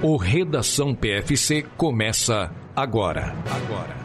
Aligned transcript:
O 0.00 0.16
Redação 0.16 0.94
PFC 0.94 1.64
começa 1.76 2.54
agora. 2.76 3.34
Agora. 3.50 3.98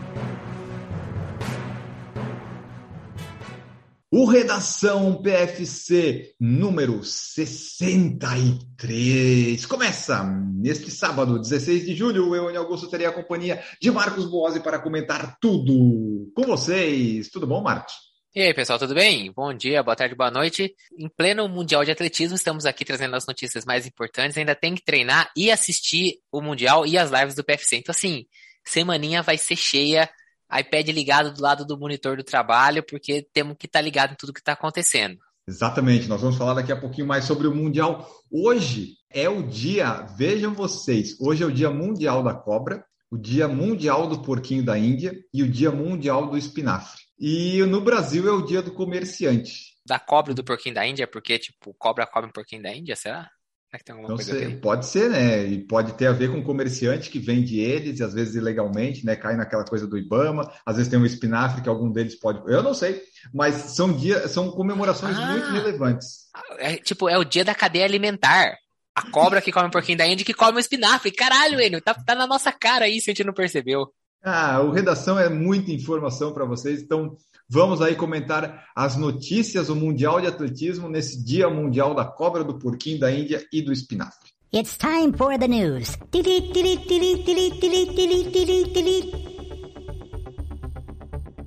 O 4.11 4.25
Redação 4.25 5.21
PFC 5.21 6.33
número 6.39 7.03
63 7.03 9.63
começa 9.67 10.23
neste 10.55 10.89
sábado, 10.89 11.37
16 11.37 11.85
de 11.85 11.95
julho. 11.95 12.33
Eu, 12.33 12.57
Augusto, 12.57 12.89
terei 12.89 13.05
a 13.05 13.11
companhia 13.11 13.61
de 13.79 13.91
Marcos 13.91 14.25
Boazzi 14.25 14.61
para 14.61 14.79
comentar 14.79 15.37
tudo 15.39 16.31
com 16.35 16.41
vocês. 16.41 17.29
Tudo 17.29 17.45
bom, 17.45 17.61
Marcos? 17.61 18.12
E 18.35 18.41
aí, 18.41 18.51
pessoal, 18.51 18.79
tudo 18.79 18.95
bem? 18.95 19.31
Bom 19.31 19.53
dia, 19.53 19.83
boa 19.83 19.95
tarde, 19.95 20.15
boa 20.15 20.31
noite. 20.31 20.73
Em 20.97 21.07
pleno 21.07 21.47
Mundial 21.47 21.85
de 21.85 21.91
Atletismo, 21.91 22.35
estamos 22.35 22.65
aqui 22.65 22.83
trazendo 22.83 23.15
as 23.15 23.27
notícias 23.27 23.63
mais 23.63 23.85
importantes. 23.85 24.35
Ainda 24.35 24.55
tem 24.55 24.73
que 24.73 24.83
treinar 24.83 25.31
e 25.37 25.51
assistir 25.51 26.15
o 26.31 26.41
Mundial 26.41 26.83
e 26.83 26.97
as 26.97 27.11
lives 27.11 27.35
do 27.35 27.43
PFC. 27.43 27.75
Então, 27.75 27.93
assim, 27.93 28.25
semaninha 28.65 29.21
vai 29.21 29.37
ser 29.37 29.55
cheia, 29.55 30.09
iPad 30.51 30.89
ligado 30.89 31.31
do 31.31 31.43
lado 31.43 31.63
do 31.63 31.77
monitor 31.77 32.17
do 32.17 32.23
trabalho, 32.23 32.81
porque 32.81 33.23
temos 33.31 33.55
que 33.55 33.67
estar 33.67 33.77
tá 33.77 33.83
ligado 33.83 34.13
em 34.13 34.15
tudo 34.15 34.33
que 34.33 34.39
está 34.39 34.53
acontecendo. 34.53 35.19
Exatamente, 35.47 36.07
nós 36.07 36.19
vamos 36.19 36.35
falar 36.35 36.55
daqui 36.55 36.71
a 36.71 36.79
pouquinho 36.79 37.05
mais 37.05 37.25
sobre 37.25 37.45
o 37.45 37.53
Mundial. 37.53 38.09
Hoje 38.31 38.95
é 39.11 39.29
o 39.29 39.43
dia, 39.43 40.07
vejam 40.17 40.55
vocês, 40.55 41.15
hoje 41.21 41.43
é 41.43 41.45
o 41.45 41.51
dia 41.51 41.69
mundial 41.69 42.23
da 42.23 42.33
cobra, 42.33 42.83
o 43.11 43.17
dia 43.17 43.47
mundial 43.47 44.07
do 44.07 44.23
porquinho 44.23 44.65
da 44.65 44.75
Índia 44.75 45.15
e 45.31 45.43
o 45.43 45.47
dia 45.47 45.69
mundial 45.69 46.31
do 46.31 46.35
espinafre. 46.35 47.02
E 47.19 47.63
no 47.65 47.81
Brasil 47.81 48.27
é 48.27 48.31
o 48.31 48.41
dia 48.41 48.61
do 48.61 48.73
comerciante. 48.73 49.73
Da 49.85 49.99
cobra 49.99 50.33
do 50.33 50.43
porquinho 50.43 50.75
da 50.75 50.85
Índia, 50.85 51.07
porque, 51.07 51.37
tipo, 51.37 51.73
cobra 51.77 52.07
come 52.07 52.31
porquinho 52.31 52.63
da 52.63 52.73
Índia, 52.73 52.95
será? 52.95 53.29
Será 53.73 53.79
que 53.79 53.85
tem 53.85 53.93
alguma 53.93 54.09
Não 54.09 54.15
coisa 54.15 54.31
sei, 54.31 54.55
pode 54.57 54.85
ser, 54.85 55.09
né? 55.09 55.45
E 55.45 55.65
pode 55.65 55.93
ter 55.93 56.05
a 56.05 56.11
ver 56.11 56.31
com 56.31 56.37
o 56.37 56.43
comerciante 56.43 57.09
que 57.09 57.17
vende 57.17 57.59
eles, 57.59 58.01
às 58.01 58.13
vezes 58.13 58.35
ilegalmente, 58.35 59.03
né? 59.03 59.15
Cai 59.15 59.35
naquela 59.35 59.65
coisa 59.65 59.87
do 59.87 59.97
Ibama, 59.97 60.51
às 60.63 60.75
vezes 60.75 60.91
tem 60.91 60.99
um 60.99 61.05
espinafre 61.05 61.61
que 61.61 61.69
algum 61.69 61.91
deles 61.91 62.19
pode. 62.19 62.39
Eu 62.51 62.61
não 62.61 62.75
sei, 62.75 63.01
mas 63.33 63.55
são 63.75 63.91
dias, 63.91 64.29
são 64.29 64.51
comemorações 64.51 65.17
ah, 65.17 65.25
muito 65.31 65.47
relevantes. 65.49 66.29
É, 66.59 66.77
tipo, 66.77 67.09
é 67.09 67.17
o 67.17 67.23
dia 67.23 67.43
da 67.43 67.55
cadeia 67.55 67.85
alimentar. 67.85 68.55
A 68.95 69.09
cobra 69.09 69.41
que 69.41 69.51
come 69.51 69.67
um 69.67 69.71
porquinho 69.71 69.97
da 69.97 70.05
Índia 70.05 70.23
que 70.23 70.35
come 70.35 70.57
um 70.57 70.59
espinafre. 70.59 71.11
Caralho, 71.11 71.59
Enio, 71.59 71.81
tá, 71.81 71.95
tá 71.95 72.13
na 72.13 72.27
nossa 72.27 72.51
cara 72.51 72.87
isso, 72.87 73.09
a 73.09 73.11
gente 73.11 73.23
não 73.23 73.33
percebeu. 73.33 73.91
Ah, 74.25 74.61
o 74.61 74.71
Redação 74.71 75.19
é 75.19 75.27
muita 75.27 75.69
informação 75.69 76.31
para 76.31 76.45
vocês, 76.45 76.81
então 76.81 77.17
vamos 77.49 77.81
aí 77.81 77.93
comentar 77.93 78.67
as 78.73 78.95
notícias 78.95 79.67
do 79.67 79.75
Mundial 79.75 80.21
de 80.21 80.27
Atletismo 80.27 80.87
nesse 80.87 81.21
Dia 81.21 81.49
Mundial 81.49 81.93
da 81.93 82.05
Cobra, 82.05 82.41
do 82.41 82.57
Porquinho 82.57 83.01
da 83.01 83.11
Índia 83.11 83.45
e 83.51 83.61
do 83.61 83.73
Espinafre. 83.73 84.31
It's 84.53 84.77
time 84.77 85.11
for 85.17 85.37
the 85.37 85.45
news. 85.49 85.97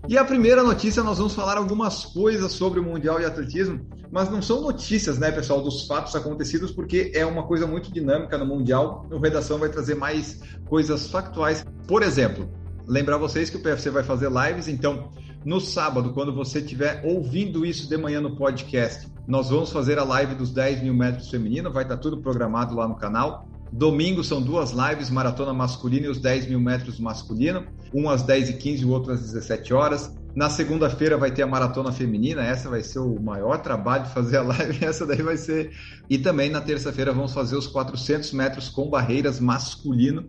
E 0.07 0.19
a 0.19 0.25
primeira 0.27 0.63
notícia, 0.63 1.03
nós 1.03 1.17
vamos 1.17 1.35
falar 1.35 1.57
algumas 1.57 2.05
coisas 2.05 2.53
sobre 2.53 2.79
o 2.79 2.83
Mundial 2.83 3.19
de 3.19 3.25
Atletismo, 3.25 3.87
mas 4.13 4.31
não 4.31 4.43
são 4.43 4.61
notícias, 4.61 5.17
né, 5.17 5.33
pessoal, 5.33 5.63
dos 5.63 5.87
fatos 5.87 6.15
acontecidos, 6.15 6.73
porque 6.73 7.11
é 7.15 7.25
uma 7.25 7.47
coisa 7.47 7.67
muito 7.67 7.91
dinâmica 7.91 8.37
no 8.37 8.45
Mundial. 8.45 9.09
O 9.11 9.19
Redação 9.19 9.57
vai 9.57 9.71
trazer 9.71 9.95
mais 9.95 10.43
coisas 10.69 11.11
factuais. 11.11 11.65
Por 11.89 12.03
exemplo, 12.03 12.47
lembrar 12.87 13.19
vocês 13.19 13.51
que 13.51 13.57
o 13.57 13.61
PFC 13.61 13.91
vai 13.91 14.03
fazer 14.03 14.31
lives, 14.31 14.69
então 14.69 15.11
no 15.45 15.61
sábado, 15.61 16.13
quando 16.13 16.35
você 16.35 16.59
estiver 16.59 17.03
ouvindo 17.05 17.65
isso 17.65 17.89
de 17.89 17.97
manhã 17.97 18.21
no 18.21 18.35
podcast, 18.35 19.09
nós 19.29 19.49
vamos 19.49 19.71
fazer 19.71 19.99
a 19.99 20.03
live 20.03 20.35
dos 20.35 20.51
10 20.51 20.83
mil 20.83 20.93
metros 20.93 21.31
feminino, 21.31 21.73
vai 21.73 21.85
estar 21.85 21.97
tudo 21.99 22.19
programado 22.19 22.75
lá 22.75 22.89
no 22.89 22.97
canal. 22.97 23.49
Domingo 23.73 24.25
são 24.25 24.43
duas 24.43 24.73
lives, 24.73 25.11
maratona 25.11 25.53
masculina 25.53 26.07
e 26.07 26.09
os 26.09 26.19
10 26.19 26.49
mil 26.49 26.61
metros 26.61 26.99
masculino, 26.99 27.65
um 27.95 28.09
às 28.09 28.23
10 28.23 28.51
e 28.51 28.53
15 28.55 28.83
e 28.83 28.85
o 28.85 28.91
outro 28.91 29.13
às 29.13 29.21
17 29.21 29.73
horas. 29.73 30.13
Na 30.35 30.51
segunda-feira 30.51 31.17
vai 31.17 31.31
ter 31.31 31.43
a 31.43 31.47
maratona 31.47 31.93
feminina, 31.93 32.45
essa 32.45 32.69
vai 32.69 32.83
ser 32.83 32.99
o 32.99 33.21
maior 33.21 33.59
trabalho 33.63 34.05
de 34.05 34.11
fazer 34.11 34.39
a 34.39 34.43
live, 34.43 34.85
essa 34.85 35.07
daí 35.07 35.23
vai 35.23 35.37
ser. 35.37 35.71
E 36.11 36.19
também 36.19 36.51
na 36.51 36.61
terça-feira 36.61 37.13
vamos 37.13 37.33
fazer 37.33 37.57
os 37.57 37.67
400 37.67 38.33
metros 38.33 38.69
com 38.69 38.91
barreiras 38.91 39.41
masculino 39.41 40.27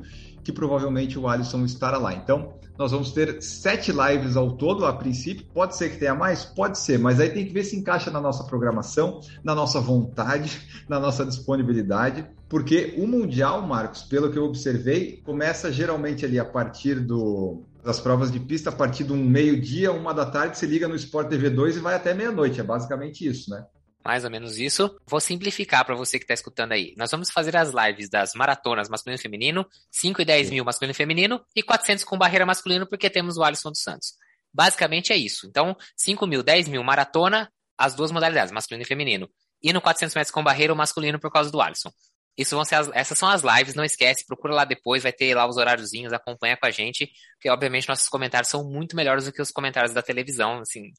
que 0.47 0.51
provavelmente 0.53 1.19
o 1.19 1.27
Alisson 1.27 1.65
estará 1.65 1.97
lá. 1.97 2.13
Então, 2.13 2.53
nós 2.77 2.93
vamos 2.93 3.11
ter 3.11 3.41
sete 3.41 3.91
lives 3.91 4.37
ao 4.37 4.53
todo, 4.53 4.85
a 4.85 4.93
princípio. 4.93 5.45
Pode 5.53 5.75
ser 5.75 5.89
que 5.89 5.97
tenha 5.97 6.15
mais? 6.15 6.45
Pode 6.45 6.79
ser, 6.79 6.97
mas 6.97 7.19
aí 7.19 7.31
tem 7.31 7.45
que 7.45 7.51
ver 7.51 7.65
se 7.65 7.75
encaixa 7.75 8.09
na 8.09 8.21
nossa 8.21 8.45
programação, 8.45 9.19
na 9.43 9.53
nossa 9.53 9.81
vontade, 9.81 10.57
na 10.87 11.01
nossa 11.01 11.25
disponibilidade. 11.25 12.25
Porque 12.47 12.95
o 12.97 13.05
Mundial, 13.05 13.61
Marcos, 13.61 14.03
pelo 14.03 14.31
que 14.31 14.39
eu 14.39 14.45
observei, 14.45 15.21
começa 15.25 15.69
geralmente 15.69 16.23
ali 16.23 16.39
a 16.39 16.45
partir 16.45 17.01
do, 17.01 17.63
das 17.83 17.99
provas 17.99 18.31
de 18.31 18.39
pista, 18.39 18.69
a 18.69 18.73
partir 18.73 19.11
um 19.11 19.21
meio-dia, 19.21 19.91
uma 19.91 20.13
da 20.13 20.25
tarde, 20.25 20.57
se 20.57 20.65
liga 20.65 20.87
no 20.87 20.95
Sport 20.95 21.27
TV 21.27 21.49
2 21.49 21.75
e 21.75 21.79
vai 21.81 21.93
até 21.93 22.13
meia-noite. 22.13 22.61
É 22.61 22.63
basicamente 22.63 23.27
isso, 23.27 23.51
né? 23.51 23.65
Mais 24.07 24.23
ou 24.23 24.31
menos 24.31 24.57
isso. 24.57 24.97
Vou 25.05 25.19
simplificar 25.19 25.83
para 25.83 25.93
você 25.93 26.17
que 26.17 26.23
está 26.23 26.33
escutando 26.33 26.71
aí. 26.71 26.93
Nós 26.95 27.11
vamos 27.11 27.29
fazer 27.29 27.57
as 27.57 27.73
lives 27.73 28.09
das 28.09 28.33
maratonas 28.35 28.87
masculino 28.87 29.19
e 29.19 29.21
feminino, 29.21 29.67
5 29.91 30.21
e 30.21 30.25
10 30.25 30.49
mil 30.49 30.63
masculino 30.63 30.91
e 30.91 30.95
feminino 30.95 31.43
e 31.53 31.61
400 31.61 32.05
com 32.05 32.17
barreira 32.17 32.45
masculino, 32.45 32.87
porque 32.87 33.09
temos 33.09 33.35
o 33.35 33.43
Alisson 33.43 33.69
dos 33.69 33.81
Santos. 33.81 34.13
Basicamente 34.53 35.11
é 35.11 35.17
isso. 35.17 35.45
Então, 35.45 35.75
5 35.97 36.25
mil, 36.25 36.41
10 36.41 36.69
mil 36.69 36.81
maratona, 36.85 37.51
as 37.77 37.95
duas 37.95 38.09
modalidades, 38.09 38.53
masculino 38.53 38.83
e 38.83 38.87
feminino. 38.87 39.29
E 39.61 39.73
no 39.73 39.81
400 39.81 40.15
metros 40.15 40.31
com 40.31 40.41
barreira, 40.41 40.71
o 40.71 40.77
masculino 40.77 41.19
por 41.19 41.29
causa 41.29 41.51
do 41.51 41.59
Alisson. 41.59 41.91
Isso 42.37 42.55
vão 42.55 42.63
ser 42.63 42.75
as, 42.75 42.89
essas 42.93 43.17
são 43.17 43.27
as 43.27 43.41
lives, 43.41 43.73
não 43.73 43.83
esquece, 43.83 44.25
procura 44.25 44.53
lá 44.53 44.63
depois, 44.63 45.01
vai 45.01 45.11
ter 45.11 45.33
lá 45.33 45.47
os 45.47 45.57
horáriozinhos, 45.57 46.13
acompanha 46.13 46.55
com 46.55 46.67
a 46.67 46.71
gente, 46.71 47.09
porque 47.33 47.49
obviamente 47.49 47.89
nossos 47.89 48.07
comentários 48.07 48.49
são 48.49 48.63
muito 48.63 48.95
melhores 48.95 49.25
do 49.25 49.31
que 49.31 49.41
os 49.41 49.49
comentários 49.49 49.91
da 49.91 50.03
televisão, 50.03 50.59
assim, 50.59 50.91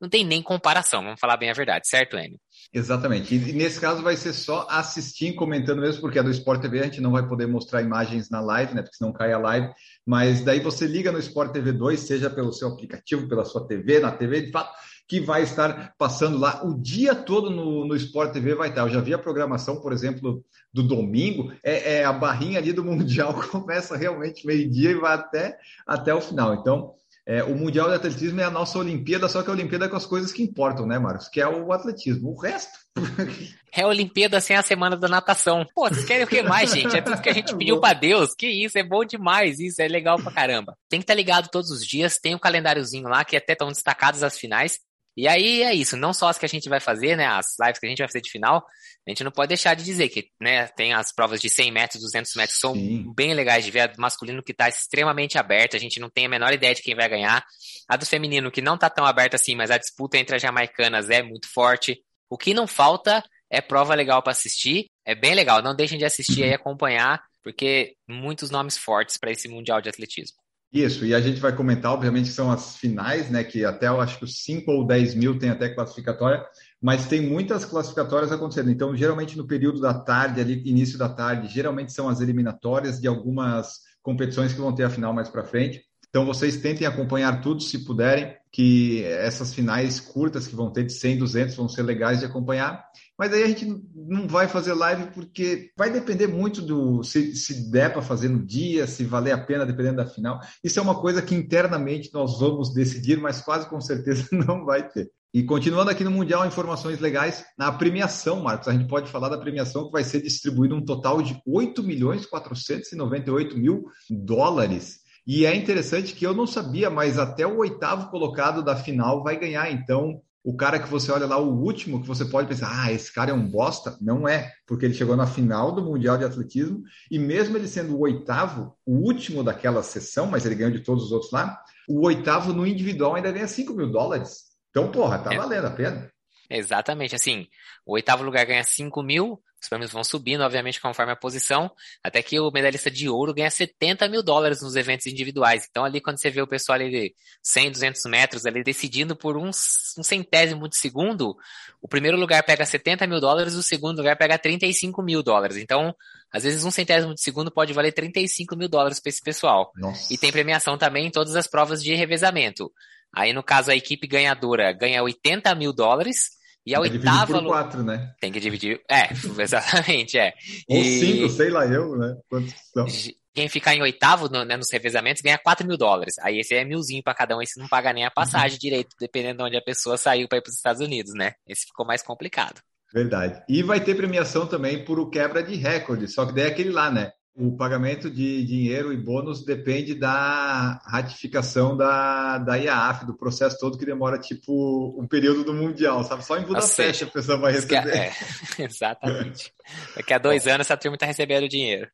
não 0.00 0.08
tem 0.08 0.24
nem 0.24 0.42
comparação, 0.42 1.02
vamos 1.02 1.20
falar 1.20 1.36
bem 1.36 1.50
a 1.50 1.52
verdade, 1.52 1.86
certo, 1.86 2.16
Enio? 2.16 2.40
Exatamente, 2.76 3.34
e 3.34 3.54
nesse 3.54 3.80
caso 3.80 4.02
vai 4.02 4.18
ser 4.18 4.34
só 4.34 4.66
assistir 4.68 5.32
comentando 5.32 5.80
mesmo, 5.80 6.02
porque 6.02 6.18
a 6.18 6.22
do 6.22 6.30
Sport 6.30 6.60
TV 6.60 6.80
a 6.80 6.82
gente 6.82 7.00
não 7.00 7.10
vai 7.10 7.26
poder 7.26 7.46
mostrar 7.46 7.80
imagens 7.80 8.28
na 8.28 8.38
live, 8.38 8.74
né, 8.74 8.82
porque 8.82 8.98
senão 8.98 9.14
cai 9.14 9.32
a 9.32 9.38
live, 9.38 9.72
mas 10.04 10.42
daí 10.42 10.60
você 10.60 10.86
liga 10.86 11.10
no 11.10 11.18
Sport 11.18 11.52
TV 11.52 11.72
2, 11.72 11.98
seja 11.98 12.28
pelo 12.28 12.52
seu 12.52 12.68
aplicativo, 12.68 13.26
pela 13.30 13.46
sua 13.46 13.66
TV, 13.66 13.98
na 13.98 14.12
TV, 14.12 14.42
de 14.42 14.52
fato, 14.52 14.74
que 15.08 15.20
vai 15.20 15.42
estar 15.42 15.94
passando 15.96 16.36
lá 16.36 16.66
o 16.66 16.78
dia 16.78 17.14
todo 17.14 17.48
no, 17.48 17.86
no 17.86 17.96
Sport 17.96 18.34
TV 18.34 18.54
vai 18.54 18.68
estar. 18.68 18.82
Eu 18.82 18.90
já 18.90 19.00
vi 19.00 19.14
a 19.14 19.18
programação, 19.18 19.80
por 19.80 19.90
exemplo, 19.90 20.44
do 20.70 20.82
domingo, 20.82 21.50
é, 21.62 22.00
é 22.00 22.04
a 22.04 22.12
barrinha 22.12 22.58
ali 22.58 22.74
do 22.74 22.84
Mundial 22.84 23.32
começa 23.50 23.96
realmente 23.96 24.46
meio-dia 24.46 24.90
e 24.90 24.96
vai 24.96 25.14
até, 25.14 25.56
até 25.86 26.14
o 26.14 26.20
final. 26.20 26.54
Então, 26.56 26.92
é, 27.28 27.42
o 27.42 27.56
Mundial 27.56 27.88
de 27.88 27.96
Atletismo 27.96 28.40
é 28.40 28.44
a 28.44 28.50
nossa 28.50 28.78
Olimpíada, 28.78 29.28
só 29.28 29.42
que 29.42 29.50
a 29.50 29.52
Olimpíada 29.52 29.86
é 29.86 29.88
com 29.88 29.96
as 29.96 30.06
coisas 30.06 30.32
que 30.32 30.44
importam, 30.44 30.86
né, 30.86 30.96
Marcos? 30.96 31.28
Que 31.28 31.40
é 31.40 31.48
o 31.48 31.72
atletismo. 31.72 32.30
O 32.30 32.40
resto. 32.40 32.78
É 33.78 33.82
a 33.82 33.88
Olimpíada 33.88 34.40
sem 34.40 34.56
a 34.56 34.62
semana 34.62 34.96
da 34.96 35.06
natação. 35.06 35.66
Pô, 35.74 35.86
vocês 35.86 36.06
querem 36.06 36.24
o 36.24 36.26
que 36.26 36.42
mais, 36.42 36.72
gente? 36.72 36.96
É 36.96 37.02
tudo 37.02 37.20
que 37.20 37.28
a 37.28 37.34
gente 37.34 37.52
pediu 37.58 37.78
para 37.78 37.92
Deus. 37.92 38.34
Que 38.34 38.46
isso, 38.46 38.78
é 38.78 38.82
bom 38.82 39.04
demais. 39.04 39.60
Isso 39.60 39.82
é 39.82 39.86
legal 39.86 40.16
pra 40.16 40.32
caramba. 40.32 40.74
Tem 40.88 40.98
que 40.98 41.04
estar 41.04 41.12
tá 41.12 41.16
ligado 41.18 41.50
todos 41.50 41.70
os 41.70 41.86
dias. 41.86 42.16
Tem 42.16 42.32
o 42.32 42.36
um 42.38 42.40
calendáriozinho 42.40 43.06
lá 43.06 43.22
que 43.22 43.36
até 43.36 43.52
estão 43.52 43.68
destacadas 43.68 44.22
as 44.22 44.38
finais. 44.38 44.80
E 45.16 45.26
aí 45.26 45.62
é 45.62 45.72
isso, 45.72 45.96
não 45.96 46.12
só 46.12 46.28
as 46.28 46.36
que 46.36 46.44
a 46.44 46.48
gente 46.48 46.68
vai 46.68 46.78
fazer, 46.78 47.16
né, 47.16 47.26
as 47.26 47.46
lives 47.58 47.78
que 47.78 47.86
a 47.86 47.88
gente 47.88 47.98
vai 47.98 48.08
fazer 48.08 48.20
de 48.20 48.30
final, 48.30 48.66
a 49.06 49.10
gente 49.10 49.24
não 49.24 49.30
pode 49.30 49.48
deixar 49.48 49.74
de 49.74 49.82
dizer 49.82 50.10
que, 50.10 50.28
né, 50.38 50.66
tem 50.68 50.92
as 50.92 51.10
provas 51.10 51.40
de 51.40 51.48
100 51.48 51.72
metros, 51.72 52.02
200 52.02 52.34
metros 52.34 52.56
que 52.56 52.60
são 52.60 52.74
Sim. 52.74 53.14
bem 53.14 53.32
legais 53.32 53.64
de 53.64 53.70
ver, 53.70 53.80
a 53.80 53.86
do 53.86 54.00
masculino 54.00 54.42
que 54.42 54.52
está 54.52 54.68
extremamente 54.68 55.38
aberta, 55.38 55.76
a 55.76 55.80
gente 55.80 55.98
não 55.98 56.10
tem 56.10 56.26
a 56.26 56.28
menor 56.28 56.52
ideia 56.52 56.74
de 56.74 56.82
quem 56.82 56.94
vai 56.94 57.08
ganhar, 57.08 57.42
a 57.88 57.96
do 57.96 58.04
feminino 58.04 58.50
que 58.50 58.60
não 58.60 58.74
está 58.74 58.90
tão 58.90 59.06
aberta 59.06 59.36
assim, 59.36 59.54
mas 59.54 59.70
a 59.70 59.78
disputa 59.78 60.18
entre 60.18 60.36
as 60.36 60.42
jamaicanas 60.42 61.08
é 61.08 61.22
muito 61.22 61.48
forte. 61.50 61.98
O 62.28 62.36
que 62.36 62.52
não 62.52 62.66
falta 62.66 63.22
é 63.50 63.62
prova 63.62 63.94
legal 63.94 64.22
para 64.22 64.32
assistir, 64.32 64.86
é 65.04 65.14
bem 65.14 65.34
legal, 65.34 65.62
não 65.62 65.74
deixem 65.74 65.96
de 65.96 66.04
assistir 66.04 66.44
e 66.44 66.52
acompanhar, 66.52 67.22
porque 67.42 67.94
muitos 68.08 68.50
nomes 68.50 68.76
fortes 68.76 69.16
para 69.16 69.30
esse 69.30 69.48
Mundial 69.48 69.80
de 69.80 69.88
Atletismo. 69.88 70.36
Isso, 70.76 71.06
e 71.06 71.14
a 71.14 71.20
gente 71.22 71.40
vai 71.40 71.56
comentar, 71.56 71.90
obviamente, 71.90 72.28
que 72.28 72.34
são 72.34 72.52
as 72.52 72.76
finais, 72.76 73.30
né? 73.30 73.42
Que 73.42 73.64
até 73.64 73.88
eu 73.88 73.98
acho 73.98 74.18
que 74.18 74.24
os 74.24 74.42
5 74.42 74.70
ou 74.70 74.86
10 74.86 75.14
mil 75.14 75.38
tem 75.38 75.48
até 75.48 75.70
classificatória, 75.70 76.44
mas 76.82 77.06
tem 77.06 77.18
muitas 77.18 77.64
classificatórias 77.64 78.30
acontecendo. 78.30 78.70
Então, 78.70 78.94
geralmente 78.94 79.38
no 79.38 79.46
período 79.46 79.80
da 79.80 79.94
tarde, 79.94 80.38
ali, 80.38 80.62
início 80.68 80.98
da 80.98 81.08
tarde, 81.08 81.48
geralmente 81.48 81.94
são 81.94 82.10
as 82.10 82.20
eliminatórias 82.20 83.00
de 83.00 83.08
algumas 83.08 83.78
competições 84.02 84.52
que 84.52 84.60
vão 84.60 84.74
ter 84.74 84.84
a 84.84 84.90
final 84.90 85.14
mais 85.14 85.30
para 85.30 85.44
frente. 85.44 85.82
Então, 86.10 86.26
vocês 86.26 86.58
tentem 86.58 86.86
acompanhar 86.86 87.40
tudo 87.40 87.62
se 87.62 87.78
puderem, 87.78 88.36
que 88.52 89.02
essas 89.04 89.54
finais 89.54 89.98
curtas 89.98 90.46
que 90.46 90.54
vão 90.54 90.70
ter 90.70 90.84
de 90.84 90.92
100, 90.92 91.18
200 91.18 91.56
vão 91.56 91.70
ser 91.70 91.84
legais 91.84 92.20
de 92.20 92.26
acompanhar. 92.26 92.84
Mas 93.18 93.32
aí 93.32 93.42
a 93.42 93.48
gente 93.48 93.66
não 93.94 94.28
vai 94.28 94.46
fazer 94.46 94.74
live 94.74 95.10
porque 95.12 95.70
vai 95.76 95.90
depender 95.90 96.26
muito 96.26 96.60
do 96.60 97.02
se, 97.02 97.34
se 97.34 97.70
der 97.70 97.92
para 97.92 98.02
fazer 98.02 98.28
no 98.28 98.44
dia, 98.44 98.86
se 98.86 99.04
valer 99.04 99.32
a 99.32 99.38
pena, 99.38 99.64
dependendo 99.64 99.96
da 99.96 100.06
final. 100.06 100.38
Isso 100.62 100.78
é 100.78 100.82
uma 100.82 101.00
coisa 101.00 101.22
que 101.22 101.34
internamente 101.34 102.10
nós 102.12 102.38
vamos 102.38 102.74
decidir, 102.74 103.18
mas 103.18 103.40
quase 103.40 103.68
com 103.68 103.80
certeza 103.80 104.28
não 104.32 104.64
vai 104.64 104.86
ter. 104.88 105.10
E 105.32 105.42
continuando 105.42 105.90
aqui 105.90 106.02
no 106.02 106.10
Mundial, 106.10 106.46
informações 106.46 106.98
legais. 106.98 107.44
Na 107.58 107.70
premiação, 107.70 108.42
Marcos, 108.42 108.68
a 108.68 108.72
gente 108.72 108.88
pode 108.88 109.10
falar 109.10 109.28
da 109.28 109.36
premiação 109.36 109.86
que 109.86 109.92
vai 109.92 110.02
ser 110.02 110.22
distribuída 110.22 110.74
um 110.74 110.84
total 110.84 111.20
de 111.20 111.38
8 111.46 111.82
milhões 111.82 112.24
498 112.24 113.58
mil 113.58 113.84
dólares. 114.08 115.00
E 115.26 115.44
é 115.44 115.54
interessante 115.54 116.14
que 116.14 116.26
eu 116.26 116.32
não 116.32 116.46
sabia, 116.46 116.88
mas 116.88 117.18
até 117.18 117.46
o 117.46 117.58
oitavo 117.58 118.08
colocado 118.10 118.62
da 118.62 118.76
final 118.76 119.22
vai 119.22 119.38
ganhar. 119.38 119.70
Então, 119.70 120.22
o 120.46 120.56
cara 120.56 120.78
que 120.78 120.88
você 120.88 121.10
olha 121.10 121.26
lá, 121.26 121.36
o 121.38 121.60
último, 121.60 122.00
que 122.00 122.06
você 122.06 122.24
pode 122.24 122.46
pensar, 122.46 122.70
ah, 122.70 122.92
esse 122.92 123.12
cara 123.12 123.32
é 123.32 123.34
um 123.34 123.50
bosta. 123.50 123.98
Não 124.00 124.28
é, 124.28 124.52
porque 124.64 124.86
ele 124.86 124.94
chegou 124.94 125.16
na 125.16 125.26
final 125.26 125.72
do 125.72 125.82
Mundial 125.82 126.16
de 126.16 126.24
Atletismo 126.24 126.84
e 127.10 127.18
mesmo 127.18 127.56
ele 127.56 127.66
sendo 127.66 127.96
o 127.96 128.00
oitavo, 128.02 128.78
o 128.86 128.92
último 128.92 129.42
daquela 129.42 129.82
sessão, 129.82 130.28
mas 130.28 130.46
ele 130.46 130.54
ganhou 130.54 130.70
de 130.70 130.84
todos 130.84 131.06
os 131.06 131.10
outros 131.10 131.32
lá, 131.32 131.60
o 131.88 132.06
oitavo 132.06 132.52
no 132.52 132.64
individual 132.64 133.16
ainda 133.16 133.32
ganha 133.32 133.48
5 133.48 133.72
mil 133.72 133.90
dólares. 133.90 134.44
Então, 134.70 134.88
porra, 134.88 135.18
tá 135.18 135.34
é. 135.34 135.36
valendo 135.36 135.66
a 135.66 135.70
pena. 135.70 136.08
Exatamente, 136.48 137.16
assim, 137.16 137.48
o 137.84 137.94
oitavo 137.94 138.22
lugar 138.22 138.46
ganha 138.46 138.62
5 138.62 139.02
mil, 139.02 139.42
os 139.66 139.68
prêmios 139.68 139.90
vão 139.90 140.04
subindo, 140.04 140.42
obviamente, 140.42 140.80
conforme 140.80 141.12
a 141.12 141.16
posição, 141.16 141.70
até 142.02 142.22
que 142.22 142.38
o 142.38 142.50
medalhista 142.52 142.88
de 142.90 143.08
ouro 143.08 143.34
ganha 143.34 143.50
70 143.50 144.08
mil 144.08 144.22
dólares 144.22 144.62
nos 144.62 144.76
eventos 144.76 145.06
individuais. 145.06 145.66
Então, 145.68 145.84
ali, 145.84 146.00
quando 146.00 146.18
você 146.18 146.30
vê 146.30 146.40
o 146.40 146.46
pessoal 146.46 146.76
ali 146.76 146.90
de 146.90 147.14
100, 147.42 147.72
200 147.72 148.02
metros, 148.06 148.46
ali 148.46 148.62
decidindo 148.62 149.16
por 149.16 149.36
um, 149.36 149.48
um 149.48 150.02
centésimo 150.02 150.68
de 150.68 150.76
segundo, 150.76 151.36
o 151.82 151.88
primeiro 151.88 152.16
lugar 152.16 152.42
pega 152.44 152.64
70 152.64 153.06
mil 153.06 153.20
dólares, 153.20 153.54
o 153.54 153.62
segundo 153.62 153.98
lugar 153.98 154.16
pega 154.16 154.38
35 154.38 155.02
mil 155.02 155.22
dólares. 155.22 155.56
Então, 155.56 155.94
às 156.32 156.44
vezes, 156.44 156.64
um 156.64 156.70
centésimo 156.70 157.12
de 157.12 157.20
segundo 157.20 157.50
pode 157.50 157.72
valer 157.72 157.92
35 157.92 158.56
mil 158.56 158.68
dólares 158.68 159.00
para 159.00 159.10
esse 159.10 159.22
pessoal. 159.22 159.72
Nossa. 159.74 160.12
E 160.14 160.16
tem 160.16 160.30
premiação 160.30 160.78
também 160.78 161.06
em 161.06 161.10
todas 161.10 161.34
as 161.34 161.48
provas 161.48 161.82
de 161.82 161.92
revezamento. 161.94 162.70
Aí, 163.12 163.32
no 163.32 163.42
caso, 163.42 163.70
a 163.72 163.76
equipe 163.76 164.06
ganhadora 164.06 164.72
ganha 164.72 165.02
80 165.02 165.52
mil 165.56 165.72
dólares. 165.72 166.36
E 166.66 166.74
a 166.74 166.80
oitava. 166.80 167.40
Por 167.40 167.46
quatro, 167.46 167.84
né? 167.84 168.12
Tem 168.20 168.32
que 168.32 168.40
dividir. 168.40 168.80
É, 168.90 169.08
exatamente, 169.40 170.18
é. 170.18 170.34
Ou 170.68 170.78
e... 170.78 171.00
cinco, 171.00 171.28
sei 171.30 171.48
lá 171.48 171.64
eu, 171.64 171.96
né? 171.96 172.16
Quantos 172.28 172.54
são? 172.74 172.86
Quem 173.32 173.48
ficar 173.48 173.74
em 173.74 173.82
oitavo 173.82 174.28
no, 174.30 174.44
né, 174.44 174.56
nos 174.56 174.72
revezamentos 174.72 175.22
ganha 175.22 175.38
4 175.38 175.66
mil 175.66 175.76
dólares. 175.76 176.18
Aí 176.20 176.38
esse 176.40 176.54
é 176.54 176.64
milzinho 176.64 177.02
para 177.02 177.14
cada 177.14 177.36
um, 177.36 177.42
esse 177.42 177.60
não 177.60 177.68
paga 177.68 177.92
nem 177.92 178.04
a 178.04 178.10
passagem 178.10 178.54
uhum. 178.54 178.60
direito, 178.60 178.96
dependendo 178.98 179.36
de 179.36 179.44
onde 179.44 179.56
a 179.58 179.62
pessoa 179.62 179.98
saiu 179.98 180.26
para 180.26 180.38
ir 180.38 180.40
para 180.40 180.50
os 180.50 180.56
Estados 180.56 180.80
Unidos, 180.80 181.12
né? 181.14 181.34
Esse 181.46 181.66
ficou 181.66 181.86
mais 181.86 182.02
complicado. 182.02 182.62
Verdade. 182.92 183.42
E 183.46 183.62
vai 183.62 183.78
ter 183.78 183.94
premiação 183.94 184.46
também 184.46 184.84
por 184.84 184.98
o 184.98 185.10
quebra 185.10 185.42
de 185.42 185.54
recorde, 185.54 186.08
só 186.08 186.24
que 186.24 186.32
daí 186.32 186.44
é 186.44 186.48
aquele 186.48 186.70
lá, 186.70 186.90
né? 186.90 187.12
O 187.36 187.54
pagamento 187.54 188.10
de 188.10 188.42
dinheiro 188.44 188.92
e 188.92 188.96
bônus 188.96 189.44
depende 189.44 189.94
da 189.94 190.80
ratificação 190.86 191.76
da, 191.76 192.38
da 192.38 192.56
IAAF, 192.56 193.04
do 193.04 193.14
processo 193.14 193.58
todo 193.60 193.76
que 193.76 193.84
demora 193.84 194.18
tipo 194.18 194.98
um 194.98 195.06
período 195.06 195.44
do 195.44 195.52
Mundial, 195.52 196.02
sabe? 196.02 196.24
Só 196.24 196.38
em 196.38 196.44
Budapeste 196.44 197.04
a 197.04 197.08
pessoa 197.08 197.36
vai 197.36 197.52
receber. 197.52 197.88
É, 197.88 198.12
exatamente. 198.64 199.52
Daqui 199.94 200.14
a 200.14 200.18
dois 200.18 200.46
anos 200.46 200.66
essa 200.66 200.78
turma 200.78 200.96
está 200.96 201.04
recebendo 201.04 201.46
dinheiro. 201.46 201.88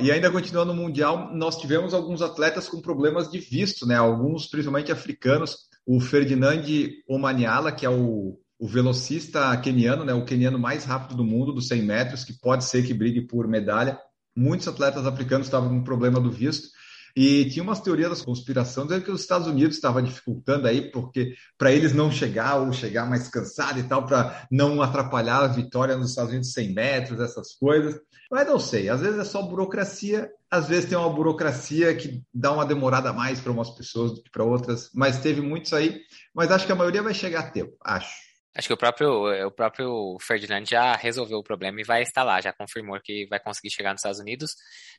E 0.00 0.10
ainda 0.10 0.30
continuando 0.30 0.74
no 0.74 0.82
Mundial, 0.82 1.32
nós 1.34 1.56
tivemos 1.56 1.94
alguns 1.94 2.20
atletas 2.20 2.68
com 2.68 2.82
problemas 2.82 3.30
de 3.30 3.38
visto, 3.38 3.86
né? 3.86 3.96
Alguns, 3.96 4.46
principalmente 4.46 4.92
africanos. 4.92 5.56
O 5.86 6.00
Ferdinand 6.00 6.64
Omaniala, 7.08 7.72
que 7.72 7.86
é 7.86 7.90
o, 7.90 8.38
o 8.58 8.68
velocista 8.68 9.56
keniano, 9.56 10.04
né? 10.04 10.12
O 10.12 10.24
keniano 10.24 10.58
mais 10.58 10.84
rápido 10.84 11.16
do 11.16 11.24
mundo, 11.24 11.52
dos 11.52 11.68
100 11.68 11.82
metros, 11.82 12.24
que 12.24 12.34
pode 12.34 12.64
ser 12.64 12.84
que 12.84 12.92
brigue 12.92 13.22
por 13.22 13.48
medalha 13.48 13.98
muitos 14.36 14.68
atletas 14.68 15.06
africanos 15.06 15.46
estavam 15.46 15.68
com 15.68 15.84
problema 15.84 16.20
do 16.20 16.30
visto. 16.30 16.68
E 17.16 17.46
tinha 17.46 17.62
umas 17.62 17.80
teorias 17.80 18.18
da 18.18 18.24
conspiração 18.24 18.84
dizendo 18.84 19.04
que 19.04 19.10
os 19.10 19.20
Estados 19.20 19.48
Unidos 19.48 19.76
estavam 19.76 20.02
dificultando 20.02 20.68
aí, 20.68 20.90
porque 20.90 21.34
para 21.58 21.72
eles 21.72 21.92
não 21.92 22.10
chegar 22.10 22.60
ou 22.60 22.72
chegar 22.72 23.08
mais 23.08 23.28
cansado 23.28 23.80
e 23.80 23.82
tal, 23.82 24.06
para 24.06 24.46
não 24.50 24.80
atrapalhar 24.80 25.42
a 25.42 25.48
vitória 25.48 25.96
nos 25.96 26.10
Estados 26.10 26.30
Unidos 26.30 26.52
100 26.52 26.72
metros, 26.72 27.20
essas 27.20 27.52
coisas. 27.54 28.00
Mas 28.30 28.46
não 28.46 28.60
sei, 28.60 28.88
às 28.88 29.00
vezes 29.00 29.18
é 29.18 29.24
só 29.24 29.42
burocracia, 29.42 30.30
às 30.48 30.68
vezes 30.68 30.88
tem 30.88 30.96
uma 30.96 31.10
burocracia 31.10 31.92
que 31.96 32.22
dá 32.32 32.52
uma 32.52 32.64
demorada 32.64 33.12
mais 33.12 33.40
para 33.40 33.50
umas 33.50 33.70
pessoas 33.70 34.12
do 34.12 34.22
que 34.22 34.30
para 34.30 34.44
outras, 34.44 34.88
mas 34.94 35.18
teve 35.18 35.40
muitos 35.40 35.72
aí, 35.72 36.00
mas 36.32 36.52
acho 36.52 36.64
que 36.64 36.70
a 36.70 36.76
maioria 36.76 37.02
vai 37.02 37.12
chegar 37.12 37.40
a 37.40 37.50
tempo, 37.50 37.76
acho. 37.84 38.29
Acho 38.56 38.66
que 38.66 38.74
o 38.74 38.76
próprio, 38.76 39.46
o 39.46 39.50
próprio 39.52 40.16
Ferdinand 40.20 40.64
já 40.64 40.96
resolveu 40.96 41.38
o 41.38 41.42
problema 41.42 41.80
e 41.80 41.84
vai 41.84 42.02
estar 42.02 42.24
lá, 42.24 42.40
já 42.40 42.52
confirmou 42.52 43.00
que 43.00 43.26
vai 43.28 43.38
conseguir 43.38 43.70
chegar 43.70 43.92
nos 43.92 44.00
Estados 44.00 44.18
Unidos. 44.18 44.56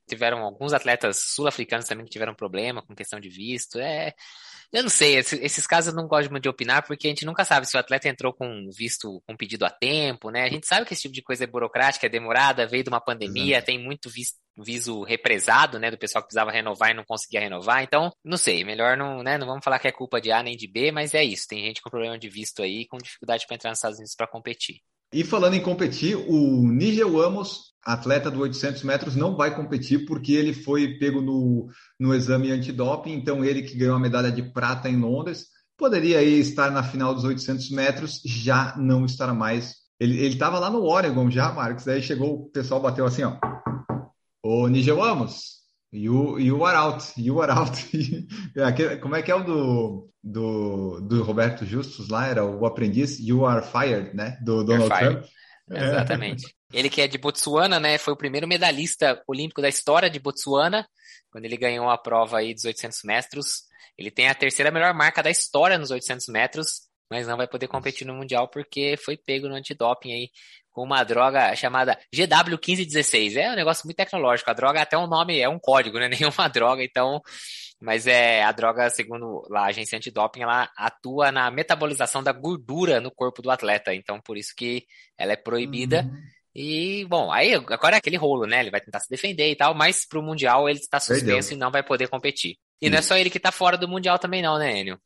Tiveram 0.08 0.40
alguns 0.40 0.72
atletas 0.72 1.20
sul-africanos 1.36 1.86
também 1.86 2.06
que 2.06 2.12
tiveram 2.12 2.34
problema 2.34 2.82
com 2.82 2.96
questão 2.96 3.20
de 3.20 3.30
visto. 3.30 3.78
É, 3.78 4.14
eu 4.72 4.84
não 4.84 4.90
sei, 4.90 5.18
esses, 5.18 5.68
casos 5.68 5.94
eu 5.94 6.02
não 6.02 6.08
gosto 6.08 6.32
muito 6.32 6.44
de 6.44 6.50
opinar, 6.50 6.86
porque 6.86 7.08
a 7.08 7.10
gente 7.10 7.26
nunca 7.26 7.44
sabe 7.44 7.68
se 7.68 7.76
o 7.76 7.80
atleta 7.80 8.08
entrou 8.08 8.34
com 8.34 8.70
visto, 8.76 9.22
com 9.28 9.36
pedido 9.36 9.66
a 9.66 9.70
tempo, 9.70 10.30
né? 10.30 10.44
A 10.44 10.50
gente 10.50 10.66
sabe 10.66 10.86
que 10.86 10.94
esse 10.94 11.02
tipo 11.04 11.14
de 11.14 11.22
coisa 11.22 11.44
é 11.44 11.48
burocrática, 11.48 12.06
é 12.06 12.10
demorada, 12.10 12.66
veio 12.66 12.84
de 12.84 12.90
uma 12.90 13.02
pandemia, 13.02 13.58
Exato. 13.58 13.66
tem 13.66 13.78
muito 13.78 14.10
visto, 14.10 14.38
viso 14.58 15.04
represado, 15.04 15.78
né, 15.78 15.92
do 15.92 15.98
pessoal 15.98 16.22
que 16.22 16.28
precisava 16.28 16.52
renovar 16.52 16.92
e 16.92 16.94
não 16.94 17.04
conseguia 17.04 17.42
renovar. 17.42 17.84
Então, 17.84 18.12
não 18.24 18.38
sei, 18.38 18.64
melhor 18.64 18.96
não, 18.96 19.22
né, 19.22 19.38
não 19.38 19.48
vamos 19.48 19.64
falar 19.64 19.80
que 19.80 19.88
é 19.88 19.92
culpa 19.92 20.22
de 20.22 20.32
A 20.32 20.42
nem 20.42 20.56
de 20.56 20.68
B, 20.68 20.92
mas 20.92 21.14
é 21.14 21.24
isso. 21.24 21.48
Tem 21.48 21.64
gente 21.66 21.82
com 21.82 21.90
problema 21.90 22.18
de 22.18 22.30
visto 22.30 22.62
aí, 22.62 22.88
com 22.88 22.98
dificuldade 22.98 23.46
para 23.46 23.56
entrar 23.56 23.70
nos 23.72 23.80
Estados 23.80 23.98
Unidos 23.98 24.16
para 24.16 24.28
competir. 24.28 24.82
E 25.14 25.24
falando 25.26 25.56
em 25.56 25.62
competir, 25.62 26.16
o 26.16 26.66
Nigel 26.72 27.22
Amos, 27.22 27.74
atleta 27.84 28.32
do 28.32 28.40
800 28.40 28.84
metros, 28.84 29.16
não 29.16 29.36
vai 29.36 29.54
competir 29.54 30.06
porque 30.06 30.34
ele 30.34 30.54
foi 30.54 30.98
pego 30.98 31.22
no, 31.22 31.68
no 32.00 32.16
exame 32.16 32.50
antidoping. 32.52 33.12
Então, 33.12 33.44
ele 33.44 33.62
que 33.62 33.78
ganhou 33.78 33.96
a 33.96 34.00
medalha 34.00 34.32
de 34.32 34.42
prata 34.42 34.88
em 34.88 34.98
Londres, 34.98 35.48
poderia 35.78 36.20
aí 36.20 36.40
estar 36.40 36.72
na 36.72 36.82
final 36.82 37.14
dos 37.14 37.26
800 37.26 37.70
metros, 37.72 38.22
já 38.26 38.74
não 38.78 39.06
estará 39.06 39.34
mais. 39.34 39.76
Ele 40.00 40.28
estava 40.28 40.60
lá 40.60 40.70
no 40.70 40.84
Oregon 40.84 41.30
já, 41.30 41.52
Marcos. 41.52 41.84
Daí 41.84 42.02
chegou, 42.02 42.44
o 42.44 42.50
pessoal 42.50 42.82
bateu 42.82 43.06
assim, 43.06 43.24
ó. 43.24 43.38
Ô, 44.42 44.68
Nigel 44.68 45.04
Amos, 45.04 45.61
You, 45.92 46.40
you 46.40 46.66
are 46.66 46.78
out, 46.78 47.04
you 47.18 47.42
are 47.42 47.52
out. 47.52 47.78
Como 49.02 49.16
é 49.16 49.22
que 49.22 49.30
é 49.30 49.36
o 49.36 49.44
do, 49.44 50.10
do, 50.24 51.02
do 51.02 51.24
Roberto 51.24 51.66
Justus 51.66 52.08
lá? 52.08 52.28
Era 52.28 52.46
o 52.46 52.66
aprendiz, 52.66 53.20
you 53.20 53.46
are 53.46 53.66
fired, 53.66 54.16
né? 54.16 54.38
Do 54.42 54.64
Donald 54.64 54.90
Trump. 54.90 55.26
Exatamente. 55.70 56.46
É. 56.74 56.80
Ele 56.80 56.90
que 56.90 57.02
é 57.02 57.08
de 57.08 57.18
Botsuana, 57.18 57.80
né? 57.80 57.98
Foi 57.98 58.14
o 58.14 58.18
primeiro 58.18 58.48
medalhista 58.48 59.22
olímpico 59.28 59.62
da 59.62 59.68
história 59.68 60.10
de 60.10 60.20
Botsuana, 60.20 60.88
quando 61.30 61.44
ele 61.44 61.58
ganhou 61.58 61.90
a 61.90 61.98
prova 61.98 62.38
aí 62.38 62.54
dos 62.54 62.64
800 62.64 63.00
metros. 63.04 63.64
Ele 63.98 64.10
tem 64.10 64.30
a 64.30 64.36
terceira 64.36 64.72
melhor 64.72 64.94
marca 64.94 65.22
da 65.22 65.30
história 65.30 65.78
nos 65.78 65.92
800 65.92 66.28
metros, 66.30 66.88
mas 67.10 67.28
não 67.28 67.36
vai 67.36 67.48
poder 67.48 67.68
competir 67.68 68.08
no 68.08 68.14
Mundial 68.14 68.48
porque 68.48 68.96
foi 68.98 69.18
pego 69.18 69.50
no 69.50 69.56
antidoping 69.56 70.14
aí 70.14 70.30
com 70.72 70.84
uma 70.84 71.04
droga 71.04 71.56
chamada 71.56 71.98
GW1516. 72.14 73.36
É 73.36 73.52
um 73.52 73.56
negócio 73.56 73.86
muito 73.86 73.98
tecnológico. 73.98 74.50
A 74.50 74.54
droga 74.54 74.82
até 74.82 74.98
um 74.98 75.08
nome, 75.08 75.40
é 75.40 75.50
um 75.50 75.60
código, 75.60 76.00
né? 76.00 76.08
Nenhuma 76.10 76.48
droga, 76.48 76.84
então. 76.84 77.22
Mas 77.80 78.06
é 78.06 78.44
a 78.44 78.52
droga, 78.52 78.90
segundo 78.90 79.44
a 79.52 79.66
agência 79.66 79.98
antidoping, 79.98 80.44
ela 80.44 80.70
atua 80.78 81.32
na 81.32 81.50
metabolização 81.50 82.22
da 82.22 82.32
gordura 82.32 83.02
no 83.02 83.10
corpo 83.10 83.42
do 83.42 83.50
atleta. 83.50 83.94
Então, 83.94 84.22
por 84.22 84.38
isso 84.38 84.54
que 84.56 84.86
ela 85.18 85.34
é 85.34 85.36
proibida. 85.36 86.04
Uhum. 86.04 86.22
E, 86.54 87.06
bom, 87.06 87.32
aí 87.32 87.54
agora 87.54 87.96
é 87.96 87.98
aquele 87.98 88.18
rolo, 88.18 88.46
né? 88.46 88.60
Ele 88.60 88.70
vai 88.70 88.82
tentar 88.82 89.00
se 89.00 89.10
defender 89.10 89.50
e 89.50 89.56
tal, 89.56 89.74
mas 89.74 90.06
pro 90.06 90.22
Mundial 90.22 90.70
ele 90.70 90.80
está 90.80 91.00
suspenso 91.00 91.50
Perdeu. 91.50 91.58
e 91.58 91.60
não 91.60 91.72
vai 91.72 91.82
poder 91.82 92.08
competir. 92.08 92.58
E 92.82 92.90
não 92.90 92.98
é 92.98 93.02
só 93.02 93.16
ele 93.16 93.30
que 93.30 93.40
tá 93.40 93.52
fora 93.52 93.78
do 93.78 93.88
Mundial 93.88 94.20
também, 94.20 94.42
não, 94.42 94.58
né, 94.58 94.80
Enio? 94.80 95.00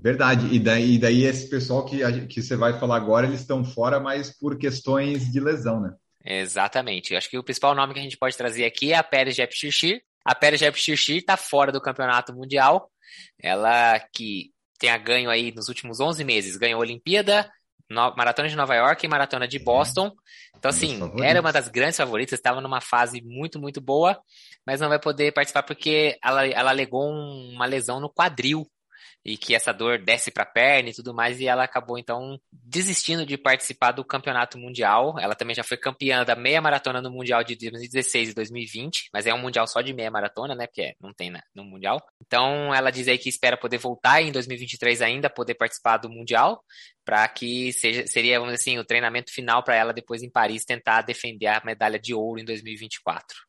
Verdade. 0.00 0.54
E 0.54 0.58
daí, 0.58 0.94
e 0.94 0.98
daí 0.98 1.24
esse 1.24 1.48
pessoal 1.48 1.84
que, 1.84 2.26
que 2.26 2.40
você 2.40 2.56
vai 2.56 2.78
falar 2.78 2.96
agora, 2.96 3.26
eles 3.26 3.40
estão 3.40 3.64
fora, 3.64 3.98
mas 3.98 4.30
por 4.30 4.56
questões 4.56 5.30
de 5.30 5.40
lesão, 5.40 5.80
né? 5.80 5.92
Exatamente. 6.24 7.12
Eu 7.12 7.18
acho 7.18 7.28
que 7.28 7.38
o 7.38 7.42
principal 7.42 7.74
nome 7.74 7.94
que 7.94 8.00
a 8.00 8.02
gente 8.02 8.16
pode 8.16 8.36
trazer 8.36 8.64
aqui 8.64 8.92
é 8.92 8.96
a 8.96 9.02
Pérez 9.02 9.34
Jepchirchir. 9.34 10.00
A 10.24 10.34
Pérez 10.34 10.60
Jepchirchir 10.60 11.16
está 11.16 11.36
fora 11.36 11.72
do 11.72 11.80
campeonato 11.80 12.32
mundial. 12.32 12.90
Ela 13.42 13.98
que 14.12 14.52
tem 14.78 14.90
a 14.90 14.98
ganho 14.98 15.30
aí 15.30 15.52
nos 15.52 15.68
últimos 15.68 15.98
11 15.98 16.22
meses, 16.22 16.56
ganhou 16.56 16.78
a 16.78 16.84
Olimpíada, 16.84 17.50
no, 17.90 18.14
Maratona 18.14 18.48
de 18.48 18.56
Nova 18.56 18.74
York 18.76 19.04
e 19.04 19.08
Maratona 19.08 19.48
de 19.48 19.58
Boston. 19.58 20.12
Então, 20.56 20.68
assim, 20.68 21.00
era 21.22 21.40
uma 21.40 21.52
das 21.52 21.68
grandes 21.68 21.96
favoritas, 21.96 22.38
estava 22.38 22.60
numa 22.60 22.80
fase 22.80 23.20
muito, 23.22 23.58
muito 23.58 23.80
boa, 23.80 24.20
mas 24.66 24.80
não 24.80 24.88
vai 24.88 25.00
poder 25.00 25.32
participar 25.32 25.62
porque 25.62 26.16
ela, 26.22 26.46
ela 26.46 26.70
alegou 26.70 27.10
um, 27.10 27.52
uma 27.54 27.66
lesão 27.66 28.00
no 28.00 28.12
quadril 28.12 28.68
e 29.28 29.36
que 29.36 29.54
essa 29.54 29.72
dor 29.72 29.98
desce 29.98 30.30
para 30.30 30.42
a 30.42 30.46
perna 30.46 30.88
e 30.88 30.94
tudo 30.94 31.12
mais, 31.12 31.38
e 31.40 31.46
ela 31.46 31.64
acabou 31.64 31.98
então 31.98 32.40
desistindo 32.50 33.26
de 33.26 33.36
participar 33.36 33.92
do 33.92 34.04
campeonato 34.04 34.58
mundial. 34.58 35.18
Ela 35.18 35.34
também 35.34 35.54
já 35.54 35.62
foi 35.62 35.76
campeã 35.76 36.24
da 36.24 36.34
meia 36.34 36.60
maratona 36.60 37.02
no 37.02 37.10
mundial 37.10 37.44
de 37.44 37.54
2016 37.56 38.30
e 38.30 38.34
2020, 38.34 39.10
mas 39.12 39.26
é 39.26 39.34
um 39.34 39.38
mundial 39.38 39.66
só 39.66 39.80
de 39.82 39.92
meia 39.92 40.10
maratona, 40.10 40.54
né? 40.54 40.66
Porque 40.66 40.94
não 41.00 41.12
tem 41.12 41.32
no 41.54 41.64
mundial. 41.64 42.02
Então 42.24 42.74
ela 42.74 42.90
diz 42.90 43.06
aí 43.06 43.18
que 43.18 43.28
espera 43.28 43.56
poder 43.56 43.78
voltar 43.78 44.22
em 44.22 44.32
2023 44.32 45.02
ainda, 45.02 45.28
poder 45.28 45.54
participar 45.54 45.98
do 45.98 46.08
mundial, 46.08 46.62
para 47.04 47.26
que 47.28 47.72
seja, 47.72 48.06
seria, 48.06 48.38
vamos 48.38 48.54
dizer 48.54 48.70
assim, 48.70 48.78
o 48.78 48.84
treinamento 48.84 49.32
final 49.32 49.62
para 49.62 49.76
ela 49.76 49.92
depois 49.92 50.22
em 50.22 50.30
Paris 50.30 50.64
tentar 50.64 51.02
defender 51.02 51.46
a 51.46 51.62
medalha 51.64 51.98
de 51.98 52.14
ouro 52.14 52.40
em 52.40 52.44
2024. 52.44 53.47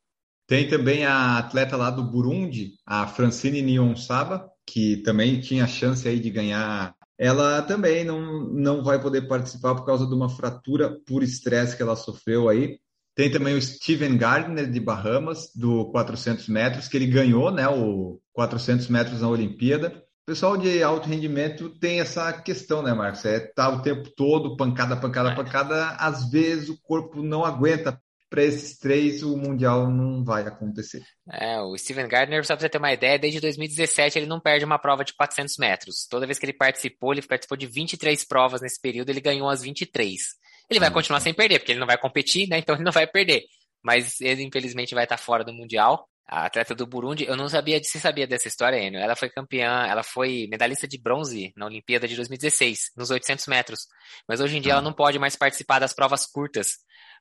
Tem 0.50 0.68
também 0.68 1.06
a 1.06 1.38
atleta 1.38 1.78
lá 1.78 1.92
do 1.92 2.04
Burundi, 2.04 2.72
a 2.84 3.06
Francine 3.06 3.62
Niyonsaba, 3.62 4.50
que 4.66 4.98
também 4.98 5.40
tinha 5.40 5.68
chance 5.68 6.08
aí 6.08 6.20
de 6.20 6.32
ganhar 6.32 6.96
ela 7.20 7.62
também 7.62 8.06
não, 8.06 8.46
não 8.46 8.82
vai 8.82 9.00
poder 9.00 9.28
participar 9.28 9.76
por 9.76 9.86
causa 9.86 10.08
de 10.08 10.14
uma 10.16 10.30
fratura 10.30 10.98
por 11.06 11.22
estresse 11.22 11.76
que 11.76 11.84
ela 11.84 11.98
sofreu 11.98 12.48
aí. 12.48 12.80
Tem 13.14 13.30
também 13.30 13.56
o 13.56 13.62
Steven 13.62 14.18
Gardner 14.18 14.72
de 14.72 14.80
Bahamas, 14.80 15.52
do 15.54 15.92
400 15.92 16.48
metros, 16.48 16.88
que 16.88 16.96
ele 16.96 17.08
ganhou 17.08 17.52
né, 17.52 17.68
o 17.68 18.20
400 18.32 18.88
metros 18.88 19.22
na 19.22 19.28
Olimpíada. 19.28 20.02
O 20.24 20.26
pessoal 20.26 20.58
de 20.58 20.82
alto 20.82 21.10
rendimento 21.10 21.70
tem 21.70 22.00
essa 22.00 22.32
questão, 22.32 22.82
né, 22.82 22.94
Marcos? 22.94 23.26
É 23.26 23.40
tá 23.40 23.70
o 23.70 23.82
tempo 23.82 24.10
todo, 24.16 24.56
pancada, 24.56 24.96
pancada, 24.96 25.36
pancada. 25.36 25.90
Às 26.00 26.32
vezes 26.32 26.70
o 26.70 26.82
corpo 26.82 27.22
não 27.22 27.44
aguenta 27.44 28.02
para 28.30 28.44
esses 28.44 28.78
três 28.78 29.24
o 29.24 29.36
Mundial 29.36 29.90
não 29.90 30.24
vai 30.24 30.44
acontecer. 30.44 31.04
É, 31.32 31.60
o 31.62 31.76
Steven 31.78 32.08
Gardner, 32.08 32.46
só 32.46 32.56
para 32.56 32.62
você 32.62 32.70
ter 32.70 32.78
uma 32.78 32.94
ideia, 32.94 33.18
desde 33.18 33.40
2017 33.40 34.20
ele 34.20 34.28
não 34.28 34.40
perde 34.40 34.64
uma 34.64 34.78
prova 34.78 35.04
de 35.04 35.14
400 35.16 35.58
metros. 35.58 36.08
Toda 36.08 36.26
vez 36.28 36.38
que 36.38 36.46
ele 36.46 36.54
participou, 36.54 37.12
ele 37.12 37.22
participou 37.22 37.58
de 37.58 37.66
23 37.66 38.24
provas 38.26 38.62
nesse 38.62 38.80
período, 38.80 39.10
ele 39.10 39.22
ganhou 39.22 39.50
as 39.50 39.64
23. 39.64 40.22
Ele 40.70 40.80
vai 40.80 40.92
continuar 40.92 41.20
sem 41.20 41.34
perder, 41.34 41.60
porque 41.60 41.72
ele 41.72 41.80
não 41.80 41.88
vai 41.88 41.98
competir, 41.98 42.48
né? 42.48 42.60
Então 42.60 42.76
ele 42.76 42.84
não 42.84 42.92
vai 42.92 43.08
perder. 43.08 43.44
Mas 43.84 44.22
ele, 44.22 44.44
infelizmente, 44.44 44.94
vai 44.94 45.06
estar 45.06 45.18
fora 45.18 45.44
do 45.44 45.54
Mundial. 45.54 46.08
A 46.32 46.46
atleta 46.46 46.76
do 46.76 46.86
Burundi, 46.86 47.26
eu 47.26 47.36
não 47.36 47.50
sabia, 47.50 47.82
você 47.84 47.98
sabia 47.98 48.28
dessa 48.28 48.48
história, 48.48 48.78
Enio? 48.78 49.00
Ela 49.00 49.16
foi 49.16 49.32
campeã, 49.32 49.88
ela 49.88 50.04
foi 50.04 50.48
medalhista 50.48 50.88
de 50.88 51.02
bronze 51.02 51.52
na 51.58 51.66
Olimpíada 51.66 52.08
de 52.08 52.16
2016, 52.16 52.92
nos 52.96 53.10
800 53.10 53.48
metros. 53.48 53.88
Mas 54.28 54.40
hoje 54.40 54.56
em 54.56 54.62
dia 54.62 54.74
ela 54.74 54.82
não 54.82 54.94
pode 54.94 55.18
mais 55.18 55.36
participar 55.36 55.80
das 55.80 55.92
provas 55.92 56.28
curtas, 56.28 56.76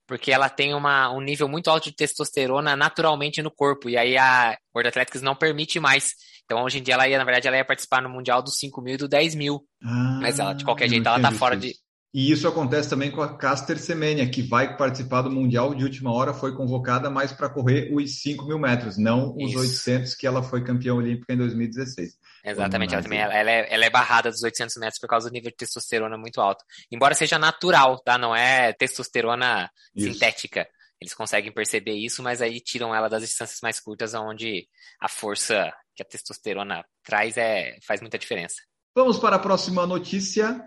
porque 0.09 0.33
ela 0.33 0.49
tem 0.49 0.75
uma, 0.75 1.11
um 1.13 1.21
nível 1.21 1.47
muito 1.47 1.69
alto 1.69 1.85
de 1.85 1.95
testosterona 1.95 2.75
naturalmente 2.75 3.43
no 3.43 3.51
corpo, 3.51 3.91
e 3.91 3.97
aí 3.97 4.17
a 4.17 4.57
World 4.75 4.89
Athletics 4.89 5.21
não 5.21 5.37
permite 5.37 5.79
mais. 5.79 6.13
Então, 6.47 6.65
hoje 6.65 6.79
em 6.79 6.83
dia, 6.83 6.95
ela 6.95 7.07
ia, 7.07 7.19
na 7.19 7.25
verdade, 7.25 7.47
ela 7.47 7.59
ia 7.59 7.65
participar 7.65 8.01
no 8.01 8.09
Mundial 8.09 8.43
dos 8.43 8.59
5 8.59 8.81
mil 8.81 8.95
e 8.95 8.97
do 8.97 9.07
10 9.07 9.35
mil. 9.35 9.61
Ah, 9.85 10.19
Mas 10.23 10.39
ela, 10.39 10.55
de 10.55 10.65
qualquer 10.65 10.89
jeito, 10.89 11.07
ela 11.07 11.21
tá 11.21 11.31
fora 11.31 11.55
de. 11.55 11.75
E 12.13 12.31
isso 12.31 12.49
acontece 12.49 12.89
também 12.89 13.11
com 13.11 13.21
a 13.21 13.37
Caster 13.37 13.79
Semenya, 13.79 14.29
que 14.31 14.41
vai 14.41 14.77
participar 14.79 15.23
do 15.23 15.31
Mundial 15.31 15.75
de 15.75 15.85
última 15.85 16.11
hora, 16.11 16.33
foi 16.33 16.57
convocada 16.57 17.11
mais 17.11 17.33
para 17.33 17.51
correr 17.51 17.95
os 17.95 18.23
5 18.23 18.47
mil 18.47 18.59
metros, 18.59 18.97
não 18.97 19.35
os 19.37 19.51
isso. 19.51 19.59
800 19.59 20.15
que 20.15 20.27
ela 20.27 20.43
foi 20.43 20.65
campeã 20.65 20.95
olímpica 20.95 21.35
em 21.35 21.37
2016. 21.37 22.15
Exatamente, 22.45 22.95
ela 22.95 23.03
também 23.03 23.21
ela 23.21 23.51
é, 23.51 23.75
ela 23.75 23.85
é 23.85 23.91
barrada 23.91 24.31
dos 24.31 24.43
800 24.43 24.77
metros 24.77 24.99
por 24.99 25.09
causa 25.09 25.29
do 25.29 25.33
nível 25.33 25.51
de 25.51 25.57
testosterona 25.57 26.17
muito 26.17 26.41
alto. 26.41 26.65
Embora 26.91 27.15
seja 27.15 27.39
natural, 27.39 28.01
tá? 28.03 28.17
Não 28.17 28.35
é 28.35 28.73
testosterona 28.73 29.71
isso. 29.95 30.11
sintética. 30.11 30.67
Eles 31.01 31.15
conseguem 31.15 31.53
perceber 31.53 31.95
isso, 31.95 32.23
mas 32.23 32.41
aí 32.41 32.59
tiram 32.59 32.95
ela 32.95 33.09
das 33.09 33.23
distâncias 33.23 33.61
mais 33.63 33.79
curtas, 33.79 34.15
onde 34.15 34.67
a 35.01 35.09
força 35.09 35.73
que 35.95 36.03
a 36.03 36.07
testosterona 36.07 36.85
traz 37.05 37.37
é, 37.37 37.77
faz 37.87 38.01
muita 38.01 38.19
diferença. 38.19 38.57
Vamos 38.97 39.19
para 39.19 39.37
a 39.37 39.39
próxima 39.39 39.87
notícia. 39.87 40.61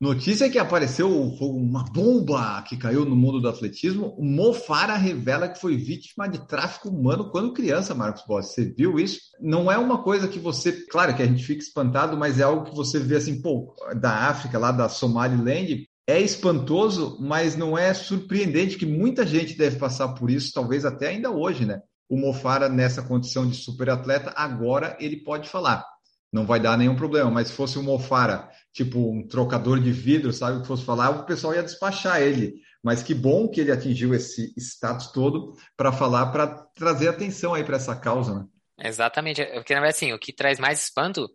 Notícia 0.00 0.48
que 0.48 0.60
apareceu 0.60 1.10
uma 1.10 1.82
bomba 1.82 2.62
que 2.62 2.76
caiu 2.76 3.04
no 3.04 3.16
mundo 3.16 3.40
do 3.40 3.48
atletismo. 3.48 4.14
O 4.16 4.24
Mofara 4.24 4.94
revela 4.94 5.48
que 5.48 5.60
foi 5.60 5.76
vítima 5.76 6.28
de 6.28 6.46
tráfico 6.46 6.88
humano 6.88 7.32
quando 7.32 7.52
criança, 7.52 7.96
Marcos 7.96 8.22
Boss. 8.24 8.54
Você 8.54 8.64
viu 8.64 9.00
isso? 9.00 9.18
Não 9.40 9.72
é 9.72 9.76
uma 9.76 10.00
coisa 10.00 10.28
que 10.28 10.38
você, 10.38 10.86
claro 10.86 11.16
que 11.16 11.22
a 11.22 11.26
gente 11.26 11.44
fica 11.44 11.64
espantado, 11.64 12.16
mas 12.16 12.38
é 12.38 12.44
algo 12.44 12.70
que 12.70 12.76
você 12.76 13.00
vê 13.00 13.16
assim, 13.16 13.42
pô, 13.42 13.74
da 14.00 14.28
África, 14.28 14.56
lá 14.56 14.70
da 14.70 14.88
Somaliland, 14.88 15.84
é 16.06 16.20
espantoso, 16.20 17.18
mas 17.20 17.56
não 17.56 17.76
é 17.76 17.92
surpreendente 17.92 18.78
que 18.78 18.86
muita 18.86 19.26
gente 19.26 19.58
deve 19.58 19.80
passar 19.80 20.10
por 20.14 20.30
isso, 20.30 20.52
talvez 20.54 20.84
até 20.84 21.08
ainda 21.08 21.32
hoje, 21.32 21.66
né? 21.66 21.80
O 22.08 22.16
Mofara, 22.16 22.68
nessa 22.68 23.02
condição 23.02 23.48
de 23.48 23.56
superatleta, 23.56 24.32
agora 24.36 24.96
ele 25.00 25.16
pode 25.16 25.48
falar 25.48 25.84
não 26.32 26.46
vai 26.46 26.60
dar 26.60 26.76
nenhum 26.76 26.96
problema. 26.96 27.30
Mas 27.30 27.48
se 27.48 27.54
fosse 27.54 27.78
um 27.78 27.82
Mofara, 27.82 28.48
tipo 28.72 28.98
um 28.98 29.26
trocador 29.26 29.80
de 29.80 29.90
vidro, 29.90 30.32
sabe, 30.32 30.60
que 30.60 30.66
fosse 30.66 30.84
falar, 30.84 31.10
o 31.10 31.24
pessoal 31.24 31.54
ia 31.54 31.62
despachar 31.62 32.20
ele. 32.20 32.54
Mas 32.82 33.02
que 33.02 33.14
bom 33.14 33.48
que 33.48 33.60
ele 33.60 33.72
atingiu 33.72 34.14
esse 34.14 34.54
status 34.56 35.10
todo 35.10 35.54
para 35.76 35.92
falar, 35.92 36.26
para 36.26 36.46
trazer 36.74 37.08
atenção 37.08 37.54
aí 37.54 37.64
para 37.64 37.76
essa 37.76 37.96
causa, 37.96 38.34
né? 38.34 38.44
Exatamente, 38.80 39.44
porque 39.44 39.74
na 39.74 39.80
verdade 39.80 39.96
assim, 39.96 40.12
o 40.12 40.18
que 40.18 40.32
traz 40.32 40.60
mais 40.60 40.84
espanto 40.84 41.28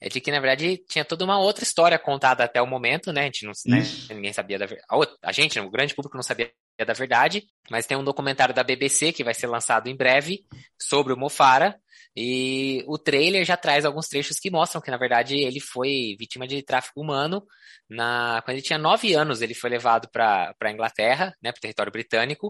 é 0.00 0.08
de 0.08 0.20
que 0.20 0.32
na 0.32 0.40
verdade 0.40 0.78
tinha 0.88 1.04
toda 1.04 1.24
uma 1.24 1.38
outra 1.38 1.62
história 1.62 1.96
contada 1.98 2.42
até 2.42 2.60
o 2.60 2.66
momento, 2.66 3.12
né? 3.12 3.22
A 3.22 3.24
gente 3.24 3.44
não, 3.44 3.52
né? 3.66 3.82
ninguém 4.10 4.32
sabia 4.32 4.58
da 4.58 4.66
verdade. 4.66 4.88
A 5.22 5.32
gente, 5.32 5.60
o 5.60 5.70
grande 5.70 5.94
público 5.94 6.16
não 6.16 6.22
sabia 6.22 6.50
da 6.84 6.92
verdade, 6.92 7.44
mas 7.70 7.86
tem 7.86 7.96
um 7.96 8.04
documentário 8.04 8.54
da 8.54 8.64
BBC 8.64 9.12
que 9.12 9.24
vai 9.24 9.34
ser 9.34 9.46
lançado 9.46 9.88
em 9.88 9.96
breve 9.96 10.44
sobre 10.80 11.12
o 11.12 11.16
Mofara 11.16 11.78
e 12.20 12.82
o 12.88 12.98
trailer 12.98 13.44
já 13.44 13.56
traz 13.56 13.84
alguns 13.84 14.08
trechos 14.08 14.40
que 14.40 14.50
mostram 14.50 14.82
que, 14.82 14.90
na 14.90 14.96
verdade, 14.96 15.36
ele 15.36 15.60
foi 15.60 16.16
vítima 16.18 16.48
de 16.48 16.60
tráfico 16.64 17.00
humano. 17.00 17.46
Na... 17.88 18.42
Quando 18.44 18.56
ele 18.56 18.62
tinha 18.62 18.76
nove 18.76 19.14
anos, 19.14 19.40
ele 19.40 19.54
foi 19.54 19.70
levado 19.70 20.08
para 20.10 20.52
a 20.60 20.70
Inglaterra, 20.72 21.32
né, 21.40 21.52
para 21.52 21.58
o 21.58 21.60
território 21.60 21.92
britânico. 21.92 22.48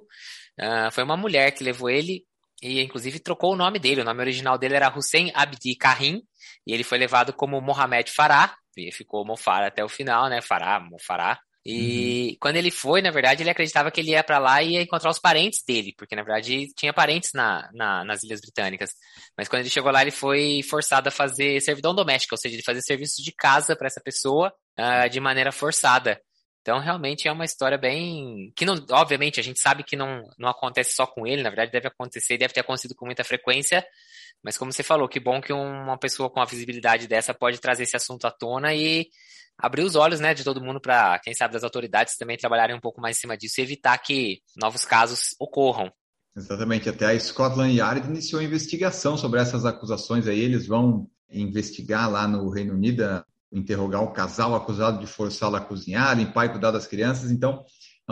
Uh, 0.59 0.91
foi 0.91 1.05
uma 1.05 1.19
mulher 1.19 1.51
que 1.51 1.63
levou 1.63 1.91
ele 1.91 2.25
e, 2.63 2.81
inclusive, 2.81 3.21
trocou 3.21 3.53
o 3.53 3.57
nome 3.57 3.79
dele. 3.79 4.01
O 4.01 4.05
nome 4.05 4.23
original 4.23 4.57
dele 4.57 4.75
era 4.75 4.97
Hussein 4.97 5.31
Abdi 5.35 5.77
Karim 5.77 6.23
e 6.67 6.73
ele 6.73 6.83
foi 6.83 6.97
levado 6.97 7.35
como 7.35 7.61
Mohamed 7.61 8.11
Farah. 8.11 8.57
E 8.75 8.91
ficou 8.91 9.23
Mofara 9.23 9.67
até 9.67 9.85
o 9.85 9.89
final, 9.89 10.31
né? 10.31 10.41
Farah, 10.41 10.81
Mofarah. 10.81 11.39
E 11.71 12.31
uhum. 12.31 12.37
quando 12.41 12.57
ele 12.57 12.71
foi, 12.71 13.03
na 13.03 13.11
verdade, 13.11 13.43
ele 13.43 13.51
acreditava 13.51 13.91
que 13.91 14.01
ele 14.01 14.13
ia 14.13 14.25
para 14.25 14.39
lá 14.39 14.63
e 14.63 14.71
ia 14.71 14.81
encontrar 14.81 15.11
os 15.11 15.19
parentes 15.19 15.63
dele, 15.63 15.93
porque 15.99 16.17
na 16.17 16.23
verdade 16.23 16.73
tinha 16.75 16.95
parentes 16.95 17.35
na, 17.35 17.69
na, 17.75 18.03
nas 18.07 18.23
Ilhas 18.23 18.41
Britânicas. 18.41 18.93
Mas 19.37 19.49
quando 19.49 19.61
ele 19.61 19.69
chegou 19.69 19.93
lá, 19.93 20.01
ele 20.01 20.11
foi 20.11 20.63
forçado 20.63 21.11
a 21.11 21.13
fazer 21.13 21.61
servidão 21.61 21.95
doméstica, 21.95 22.35
ou 22.35 22.39
seja, 22.39 22.57
de 22.57 22.63
fazer 22.63 22.81
serviço 22.81 23.23
de 23.23 23.33
casa 23.33 23.77
para 23.77 23.87
essa 23.87 24.01
pessoa 24.01 24.51
uh, 24.81 25.11
de 25.11 25.21
maneira 25.21 25.53
forçada. 25.53 26.19
Então, 26.63 26.79
realmente 26.79 27.29
é 27.29 27.33
uma 27.33 27.45
história 27.45 27.77
bem. 27.77 28.51
que 28.57 28.65
não, 28.65 28.75
obviamente, 28.91 29.39
a 29.39 29.43
gente 29.43 29.61
sabe 29.61 29.85
que 29.85 29.95
não, 29.95 30.23
não 30.39 30.49
acontece 30.49 30.95
só 30.95 31.07
com 31.07 31.27
ele, 31.27 31.43
na 31.43 31.51
verdade, 31.51 31.71
deve 31.71 31.89
acontecer, 31.89 32.39
deve 32.39 32.55
ter 32.55 32.61
acontecido 32.61 32.95
com 32.95 33.05
muita 33.05 33.25
frequência. 33.25 33.87
Mas, 34.43 34.57
como 34.57 34.73
você 34.73 34.83
falou, 34.83 35.07
que 35.07 35.21
bom 35.21 35.39
que 35.39 35.53
uma 35.53 35.99
pessoa 35.99 36.31
com 36.31 36.41
a 36.41 36.47
visibilidade 36.47 37.07
dessa 37.07 37.35
pode 37.35 37.59
trazer 37.59 37.83
esse 37.83 37.97
assunto 37.97 38.27
à 38.27 38.31
tona 38.31 38.75
e 38.75 39.09
abrir 39.59 39.83
os 39.83 39.97
olhos, 39.97 40.21
né, 40.21 40.33
de 40.33 40.45
todo 40.45 40.63
mundo 40.63 40.81
para, 40.81 41.19
quem 41.19 41.35
sabe, 41.35 41.53
das 41.53 41.65
autoridades 41.65 42.17
também 42.17 42.37
trabalharem 42.37 42.77
um 42.77 42.81
pouco 42.81 43.01
mais 43.01 43.17
em 43.17 43.21
cima 43.21 43.37
disso 43.37 43.61
e 43.61 43.65
evitar 43.65 43.99
que 43.99 44.41
novos 44.57 44.85
casos 44.85 45.35
ocorram. 45.39 45.91
Exatamente, 46.37 46.89
até 46.89 47.07
a 47.07 47.19
Scotland 47.19 47.75
Yard 47.75 48.07
iniciou 48.07 48.41
investigação 48.41 49.17
sobre 49.17 49.41
essas 49.41 49.65
acusações 49.65 50.29
aí, 50.29 50.39
eles 50.39 50.67
vão 50.67 51.09
investigar 51.29 52.09
lá 52.09 52.29
no 52.29 52.49
Reino 52.49 52.75
Unido, 52.75 53.03
interrogar 53.53 54.03
o 54.03 54.13
casal 54.13 54.55
acusado 54.55 55.01
de 55.01 55.07
forçá-la 55.07 55.59
a 55.59 55.63
cozinhar, 55.63 56.17
limpar 56.17 56.47
e 56.47 56.51
cuidar 56.51 56.71
das 56.71 56.87
crianças, 56.87 57.31
então 57.31 57.65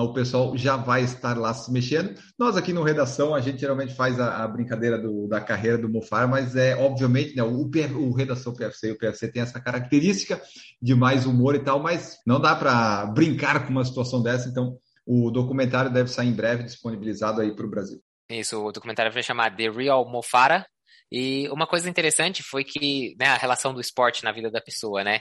o 0.02 0.12
pessoal 0.12 0.56
já 0.56 0.76
vai 0.76 1.02
estar 1.02 1.38
lá 1.38 1.54
se 1.54 1.72
mexendo. 1.72 2.14
Nós 2.38 2.56
aqui 2.56 2.72
no 2.72 2.82
Redação, 2.82 3.34
a 3.34 3.40
gente 3.40 3.58
geralmente 3.58 3.94
faz 3.94 4.20
a, 4.20 4.44
a 4.44 4.48
brincadeira 4.48 4.98
do, 4.98 5.26
da 5.26 5.40
carreira 5.40 5.78
do 5.78 5.88
Mofar, 5.88 6.28
mas 6.28 6.54
é 6.54 6.76
obviamente, 6.76 7.34
né, 7.34 7.42
o, 7.42 7.68
o 7.98 8.14
Redação 8.14 8.54
PFC 8.54 8.88
e 8.88 8.92
o 8.92 8.98
PFC 8.98 9.28
tem 9.28 9.42
essa 9.42 9.60
característica 9.60 10.40
de 10.80 10.94
mais 10.94 11.24
humor 11.24 11.54
e 11.54 11.60
tal, 11.60 11.80
mas 11.80 12.18
não 12.26 12.40
dá 12.40 12.54
para 12.54 13.06
brincar 13.06 13.66
com 13.66 13.72
uma 13.72 13.84
situação 13.84 14.22
dessa, 14.22 14.48
então 14.48 14.76
o 15.06 15.30
documentário 15.30 15.90
deve 15.90 16.10
sair 16.10 16.28
em 16.28 16.34
breve, 16.34 16.64
disponibilizado 16.64 17.40
aí 17.40 17.54
para 17.54 17.64
o 17.64 17.70
Brasil. 17.70 18.00
Isso, 18.28 18.60
o 18.62 18.72
documentário 18.72 19.12
vai 19.12 19.22
chamar 19.22 19.56
The 19.56 19.70
Real 19.70 20.06
Mofara, 20.10 20.66
e 21.10 21.48
uma 21.50 21.66
coisa 21.66 21.88
interessante 21.88 22.42
foi 22.42 22.64
que 22.64 23.14
né, 23.18 23.26
a 23.26 23.36
relação 23.36 23.72
do 23.72 23.80
esporte 23.80 24.24
na 24.24 24.32
vida 24.32 24.50
da 24.50 24.60
pessoa, 24.60 25.04
né? 25.04 25.20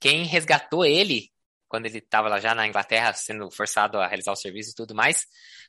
Quem 0.00 0.24
resgatou 0.24 0.84
ele 0.84 1.30
quando 1.68 1.86
ele 1.86 1.98
estava 1.98 2.28
lá 2.28 2.40
já 2.40 2.54
na 2.54 2.66
Inglaterra, 2.66 3.12
sendo 3.12 3.50
forçado 3.50 3.98
a 3.98 4.06
realizar 4.06 4.32
o 4.32 4.36
serviço 4.36 4.70
e 4.70 4.74
tudo 4.74 4.94
mais, 4.94 5.26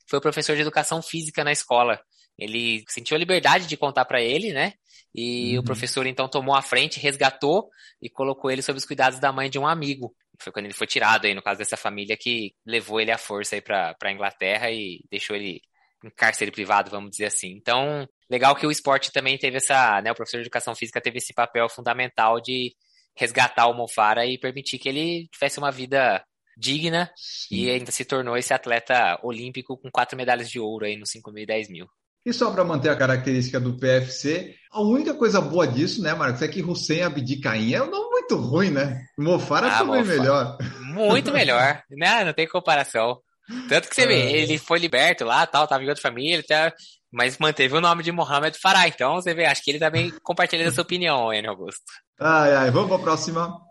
foi 0.08 0.20
o 0.20 0.22
professor 0.22 0.56
de 0.56 0.62
educação 0.62 1.02
física 1.02 1.44
na 1.44 1.52
escola. 1.52 2.00
Ele 2.38 2.84
sentiu 2.88 3.16
a 3.16 3.20
liberdade 3.20 3.68
de 3.68 3.78
contar 3.78 4.06
para 4.06 4.22
ele, 4.22 4.54
né? 4.54 4.74
E 5.14 5.56
uhum. 5.56 5.62
o 5.62 5.64
professor 5.64 6.06
então 6.06 6.30
tomou 6.30 6.56
a 6.56 6.62
frente, 6.62 7.00
resgatou 7.00 7.70
e 8.02 8.10
colocou 8.10 8.50
ele 8.50 8.62
sob 8.62 8.78
os 8.78 8.86
cuidados 8.86 9.20
da 9.20 9.32
mãe 9.32 9.50
de 9.50 9.60
um 9.60 9.68
amigo. 9.68 10.16
Foi 10.40 10.54
quando 10.54 10.66
ele 10.66 10.74
foi 10.74 10.88
tirado 10.88 11.26
aí, 11.26 11.34
no 11.34 11.42
caso 11.42 11.58
dessa 11.58 11.76
família, 11.76 12.16
que 12.18 12.54
levou 12.66 13.02
ele 13.02 13.12
à 13.12 13.18
força 13.18 13.56
aí 13.56 13.62
para 13.62 13.96
a 14.02 14.12
Inglaterra 14.12 14.72
e 14.72 15.04
deixou 15.12 15.36
ele 15.36 15.62
em 16.04 16.10
cárcere 16.10 16.50
privado, 16.50 16.90
vamos 16.90 17.12
dizer 17.12 17.26
assim. 17.26 17.50
Então, 17.50 18.08
legal 18.30 18.56
que 18.56 18.66
o 18.66 18.72
esporte 18.72 19.12
também 19.12 19.38
teve 19.38 19.58
essa, 19.58 20.02
né? 20.02 20.12
O 20.12 20.16
professor 20.16 20.38
de 20.38 20.44
educação 20.44 20.74
física 20.74 21.02
teve 21.02 21.18
esse 21.18 21.34
papel 21.34 21.68
fundamental 21.68 22.40
de 22.40 22.74
resgatar 23.20 23.68
o 23.68 23.74
Mofara 23.74 24.26
e 24.26 24.38
permitir 24.38 24.80
que 24.80 24.88
ele 24.88 25.28
tivesse 25.32 25.60
uma 25.60 25.72
vida 25.72 26.24
digna 26.58 27.12
Sim. 27.16 27.56
e 27.56 27.70
ainda 27.70 27.92
se 27.92 28.06
tornou 28.06 28.38
esse 28.38 28.54
atleta 28.54 29.20
olímpico 29.22 29.78
com 29.78 29.92
quatro 29.92 30.18
medalhas 30.18 30.50
de 30.50 30.60
ouro 30.60 30.86
aí 30.86 30.98
nos 30.98 31.10
5 31.12 31.32
mil 31.32 31.44
e 31.44 31.48
10 31.48 31.70
mil. 31.70 31.88
E 32.26 32.34
só 32.34 32.52
para 32.52 32.66
manter 32.66 32.90
a 32.90 32.96
característica 32.96 33.60
do 33.60 33.78
PFC, 33.78 34.56
a 34.72 34.82
única 34.82 35.14
coisa 35.14 35.40
boa 35.40 35.66
disso, 35.66 36.02
né, 36.02 36.14
Marcos, 36.14 36.42
é 36.42 36.48
que 36.48 36.62
Hussein 36.62 37.04
Abdicaim 37.04 37.74
é 37.74 37.82
um 37.82 37.90
nome 37.90 38.10
muito 38.10 38.36
ruim, 38.36 38.70
né? 38.70 39.02
Mofara 39.18 39.68
ah, 39.68 39.78
também 39.80 40.02
Mofara. 40.02 40.18
melhor. 40.18 40.58
Muito 40.94 41.32
melhor, 41.34 41.82
né? 41.90 42.24
Não 42.26 42.34
tem 42.34 42.48
comparação. 42.48 43.20
Tanto 43.68 43.90
que 43.90 43.96
você 43.96 44.06
vê, 44.06 44.22
é. 44.22 44.42
ele 44.42 44.58
foi 44.58 44.80
liberto 44.80 45.26
lá, 45.26 45.48
tal, 45.48 45.68
tava 45.68 45.84
em 45.84 45.88
outra 45.88 46.02
família, 46.02 46.44
tá, 46.48 46.72
mas 47.12 47.38
manteve 47.40 47.76
o 47.76 47.82
nome 47.82 48.04
de 48.04 48.12
Mohamed 48.12 48.58
Farah. 48.60 48.88
Então, 48.88 49.16
você 49.16 49.34
vê, 49.34 49.46
acho 49.46 49.64
que 49.64 49.72
ele 49.72 49.80
também 49.80 50.12
compartilha 50.22 50.66
essa 50.68 50.82
opinião, 50.82 51.34
Enio 51.34 51.50
Augusto. 51.50 51.82
Ai, 52.22 52.54
ai, 52.54 52.70
vamos 52.70 52.90
para 52.90 52.98
a 52.98 53.02
próxima. 53.02 53.62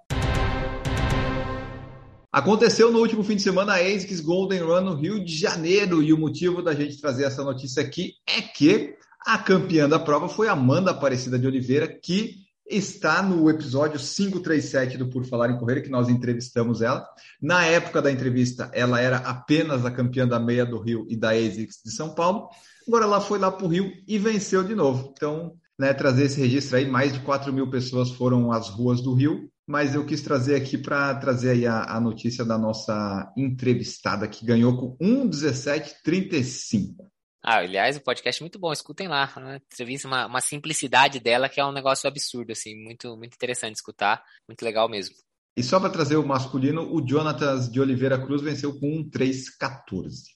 Aconteceu 2.32 2.90
no 2.90 2.98
último 2.98 3.22
fim 3.22 3.36
de 3.36 3.42
semana 3.42 3.74
a 3.74 3.76
ASICS 3.76 4.22
Golden 4.22 4.62
Run 4.62 4.80
no 4.80 4.94
Rio 4.94 5.22
de 5.22 5.36
Janeiro 5.36 6.02
e 6.02 6.14
o 6.14 6.18
motivo 6.18 6.62
da 6.62 6.74
gente 6.74 6.98
trazer 6.98 7.24
essa 7.24 7.44
notícia 7.44 7.82
aqui 7.82 8.14
é 8.26 8.40
que 8.40 8.94
a 9.26 9.36
campeã 9.36 9.86
da 9.86 9.98
prova 9.98 10.30
foi 10.30 10.48
Amanda 10.48 10.92
Aparecida 10.92 11.38
de 11.38 11.46
Oliveira, 11.46 11.86
que 11.86 12.36
está 12.66 13.22
no 13.22 13.50
episódio 13.50 14.00
537 14.00 14.96
do 14.96 15.10
Por 15.10 15.26
Falar 15.26 15.50
em 15.50 15.58
Correr, 15.58 15.82
que 15.82 15.90
nós 15.90 16.08
entrevistamos 16.08 16.80
ela. 16.80 17.06
Na 17.42 17.66
época 17.66 18.00
da 18.00 18.10
entrevista, 18.10 18.70
ela 18.72 18.98
era 18.98 19.18
apenas 19.18 19.84
a 19.84 19.90
campeã 19.90 20.26
da 20.26 20.40
meia 20.40 20.64
do 20.64 20.80
Rio 20.80 21.04
e 21.06 21.16
da 21.18 21.32
ASICS 21.32 21.82
de 21.84 21.90
São 21.90 22.14
Paulo. 22.14 22.48
Agora 22.86 23.04
ela 23.04 23.20
foi 23.20 23.38
lá 23.38 23.52
para 23.52 23.66
o 23.66 23.68
Rio 23.68 23.92
e 24.06 24.16
venceu 24.18 24.64
de 24.64 24.74
novo. 24.74 25.12
Então, 25.14 25.54
né, 25.78 25.94
trazer 25.94 26.25
esse 26.25 26.40
registro 26.40 26.76
aí, 26.76 26.87
mais 26.87 27.12
de 27.12 27.20
4 27.20 27.52
mil 27.52 27.70
pessoas 27.70 28.11
foram 28.11 28.50
às 28.50 28.68
ruas 28.68 29.00
do 29.00 29.14
Rio 29.14 29.49
mas 29.68 29.94
eu 29.94 30.04
quis 30.06 30.23
trazer 30.23 30.56
aqui 30.56 30.78
para 30.78 31.14
trazer 31.16 31.50
aí 31.50 31.66
a, 31.66 31.82
a, 31.82 32.00
notícia 32.00 32.42
da 32.42 32.56
nossa 32.56 33.30
entrevistada 33.37 34.26
que 34.26 34.47
ganhou 34.47 34.75
com 34.75 34.97
1,1735. 34.97 37.06
Ah, 37.44 37.58
aliás, 37.58 37.99
o 37.99 38.00
podcast 38.00 38.40
é 38.40 38.44
muito 38.44 38.58
bom, 38.58 38.73
escutem 38.73 39.08
lá. 39.08 39.30
Né? 39.37 39.61
Entrevista, 39.70 40.08
uma, 40.08 40.26
uma 40.26 40.40
simplicidade 40.40 41.20
dela 41.20 41.50
que 41.50 41.61
é 41.61 41.66
um 41.66 41.73
negócio 41.73 42.08
absurdo, 42.08 42.50
assim, 42.50 42.82
muito, 42.82 43.14
muito 43.18 43.35
interessante 43.35 43.76
escutar, 43.76 44.25
muito 44.49 44.62
legal 44.62 44.88
mesmo. 44.88 45.14
E 45.54 45.62
só 45.62 45.78
para 45.78 45.90
trazer 45.90 46.16
o 46.16 46.26
masculino, 46.26 46.90
o 46.90 47.06
Jonatas 47.06 47.70
de 47.70 47.78
Oliveira 47.78 48.18
Cruz 48.18 48.40
venceu 48.40 48.73
com 48.80 48.87
1,314. 48.87 50.30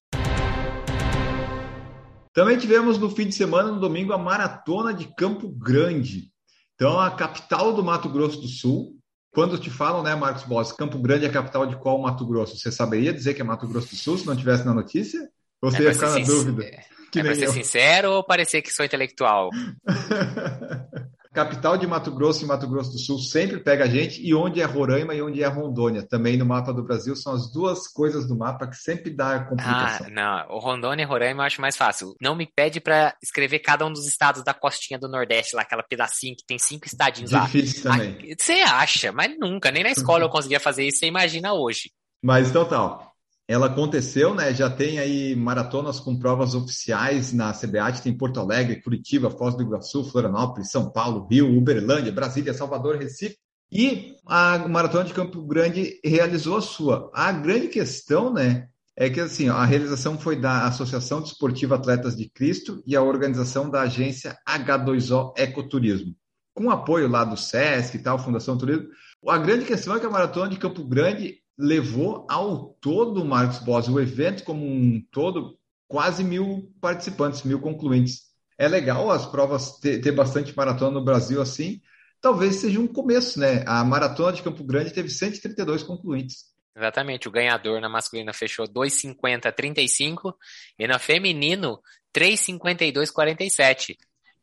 Também 2.33 2.57
tivemos 2.57 2.99
no 2.99 3.11
fim 3.11 3.27
de 3.27 3.35
semana, 3.35 3.71
no 3.71 3.81
domingo, 3.81 4.12
a 4.12 4.19
maratona 4.19 4.95
de 4.95 5.15
Campo 5.15 5.49
Grande. 5.49 6.31
Então, 6.75 6.99
a 6.99 7.11
capital 7.11 7.73
do 7.75 7.85
Mato 7.85 8.09
Grosso 8.09 8.41
do 8.41 8.49
Sul, 8.49 8.97
quando 9.31 9.59
te 9.59 9.71
falam, 9.71 10.03
né, 10.03 10.15
Marcos 10.15 10.45
Boss, 10.45 10.73
Campo 10.73 10.99
Grande 10.99 11.27
é 11.27 11.29
a 11.29 11.33
capital 11.33 11.67
de 11.67 11.77
qual 11.77 12.01
Mato 12.01 12.27
Grosso? 12.27 12.57
Você 12.57 12.73
saberia 12.73 13.12
dizer 13.12 13.35
que 13.35 13.41
é 13.41 13.45
Mato 13.45 13.69
Grosso 13.69 13.91
do 13.91 13.97
Sul 13.97 14.19
se 14.19 14.27
não 14.27 14.37
tivesse 14.37 14.65
na 14.65 14.75
notícia? 14.75 15.21
Ou 15.61 15.71
você 15.71 15.79
é 15.79 15.83
ia 15.85 15.95
ficar 15.95 16.11
na 16.11 16.25
dúvida? 16.25 16.71
Que 17.12 17.21
é 17.21 17.23
para 17.23 17.35
ser 17.35 17.47
eu. 17.47 17.53
sincero 17.53 18.12
ou 18.12 18.25
parecer 18.25 18.62
que 18.62 18.73
sou 18.73 18.85
intelectual? 18.85 19.51
capital 21.33 21.79
de 21.79 21.87
Mato 21.87 22.11
Grosso 22.11 22.45
e 22.45 22.47
Mato 22.47 22.69
Grosso 22.69 22.93
do 22.93 22.99
Sul 22.99 23.19
sempre 23.19 23.59
pega 23.59 23.85
a 23.85 23.89
gente, 23.89 24.21
e 24.23 24.35
onde 24.35 24.61
é 24.61 24.65
Roraima 24.65 25.15
e 25.15 25.23
onde 25.23 25.43
é 25.43 25.47
Rondônia. 25.47 26.07
Também 26.07 26.37
no 26.37 26.45
mapa 26.45 26.73
do 26.73 26.83
Brasil 26.83 27.17
são 27.17 27.33
as 27.33 27.51
duas 27.51 27.89
coisas 27.89 28.27
do 28.29 28.37
mapa 28.37 28.67
que 28.67 28.77
sempre 28.77 29.11
dá 29.11 29.41
complicação. 29.45 30.07
Ah, 30.07 30.11
não, 30.11 30.57
o 30.57 30.59
Rondônia 30.59 31.03
e 31.03 31.07
Roraima 31.07 31.43
eu 31.43 31.47
acho 31.47 31.61
mais 31.61 31.77
fácil. 31.77 32.15
Não 32.21 32.37
me 32.37 32.47
pede 32.47 32.81
para 32.81 33.17
escrever 33.23 33.61
cada 33.61 33.87
um 33.87 33.93
dos 33.93 34.07
estados 34.07 34.45
da 34.45 34.53
costinha 34.53 34.99
do 34.99 35.09
Nordeste, 35.09 35.57
lá, 35.57 35.62
aquela 35.62 35.83
pedacinho 35.83 36.37
que 36.37 36.45
tem 36.47 36.59
cinco 36.59 36.87
estadinhos 36.87 37.31
Difícil 37.31 37.89
lá. 37.89 37.97
também. 37.97 38.35
Você 38.39 38.61
acha, 38.61 39.11
mas 39.12 39.37
nunca, 39.39 39.71
nem 39.71 39.83
na 39.83 39.91
escola 39.91 40.25
eu 40.25 40.31
conseguia 40.31 40.61
fazer 40.61 40.87
isso, 40.87 40.99
você 40.99 41.07
imagina 41.07 41.55
hoje. 41.55 41.91
Mas 42.23 42.51
então 42.51 42.65
tá, 42.65 43.12
ela 43.49 43.67
aconteceu, 43.67 44.35
né? 44.35 44.55
Já 44.55 44.71
tem 44.71 44.99
aí 44.99 45.35
maratonas 45.35 45.99
com 45.99 46.19
provas 46.19 46.55
oficiais 46.55 47.33
na 47.33 47.53
CBAT, 47.53 48.03
tem 48.03 48.17
Porto 48.17 48.41
Alegre, 48.41 48.81
Curitiba, 48.81 49.31
Foz 49.31 49.55
do 49.55 49.63
Iguaçu, 49.63 50.05
Florianópolis, 50.05 50.71
São 50.71 50.91
Paulo, 50.91 51.27
Rio, 51.31 51.57
Uberlândia, 51.57 52.13
Brasília, 52.13 52.55
Salvador, 52.55 52.97
Recife. 52.97 53.37
E 53.71 54.17
a 54.27 54.59
Maratona 54.69 55.05
de 55.05 55.15
Campo 55.15 55.43
Grande 55.43 55.99
realizou 56.05 56.57
a 56.57 56.61
sua. 56.61 57.11
A 57.15 57.33
grande 57.33 57.69
questão, 57.69 58.33
né, 58.33 58.69
é 58.97 59.09
que 59.09 59.19
assim, 59.19 59.49
a 59.49 59.65
realização 59.65 60.19
foi 60.19 60.37
da 60.37 60.67
Associação 60.67 61.23
Desportiva 61.23 61.77
Atletas 61.77 62.15
de 62.15 62.29
Cristo 62.29 62.83
e 62.87 62.95
a 62.95 63.03
organização 63.03 63.71
da 63.71 63.83
agência 63.83 64.37
H2O 64.47 65.33
Ecoturismo, 65.39 66.15
com 66.55 66.71
apoio 66.71 67.09
lá 67.09 67.25
do 67.25 67.37
SESC 67.37 67.97
e 67.97 68.03
tal, 68.03 68.19
Fundação 68.19 68.59
Turismo. 68.59 68.89
A 69.27 69.39
grande 69.39 69.65
questão 69.65 69.97
é 69.97 70.01
que 70.01 70.07
a 70.07 70.11
Maratona 70.11 70.51
de 70.51 70.59
Campo 70.59 70.85
Grande 70.85 71.42
levou 71.59 72.27
ao 72.29 72.75
todo, 72.81 73.25
Marcos 73.25 73.59
Boss, 73.59 73.89
o 73.89 74.01
evento 74.01 74.45
como 74.45 74.65
um 74.65 75.03
todo, 75.11 75.59
quase 75.87 76.25
mil 76.25 76.73
participantes, 76.81 77.43
mil 77.43 77.61
concluintes. 77.61 78.23
É 78.59 78.69
legal 78.69 79.11
as 79.11 79.27
provas 79.27 79.79
ter, 79.79 80.01
ter 80.01 80.12
bastante 80.12 80.57
maratona 80.57 80.93
no 80.93 81.05
Brasil 81.05 81.41
assim. 81.41 81.81
Talvez 82.21 82.57
seja 82.57 82.79
um 82.79 82.87
começo, 82.87 83.38
né? 83.38 83.65
A 83.67 83.85
maratona 83.85 84.33
de 84.33 84.43
Campo 84.43 84.62
Grande 84.65 84.93
teve 84.93 85.09
132 85.09 85.83
concluintes. 85.83 86.53
Exatamente, 86.75 87.29
o 87.29 87.31
ganhador 87.31 87.81
na 87.81 87.88
masculina 87.88 88.33
fechou 88.33 88.67
2,50,35 88.67 90.35
e 90.79 90.87
na 90.87 90.99
feminino 90.99 91.83
3,52,47. 92.15 93.97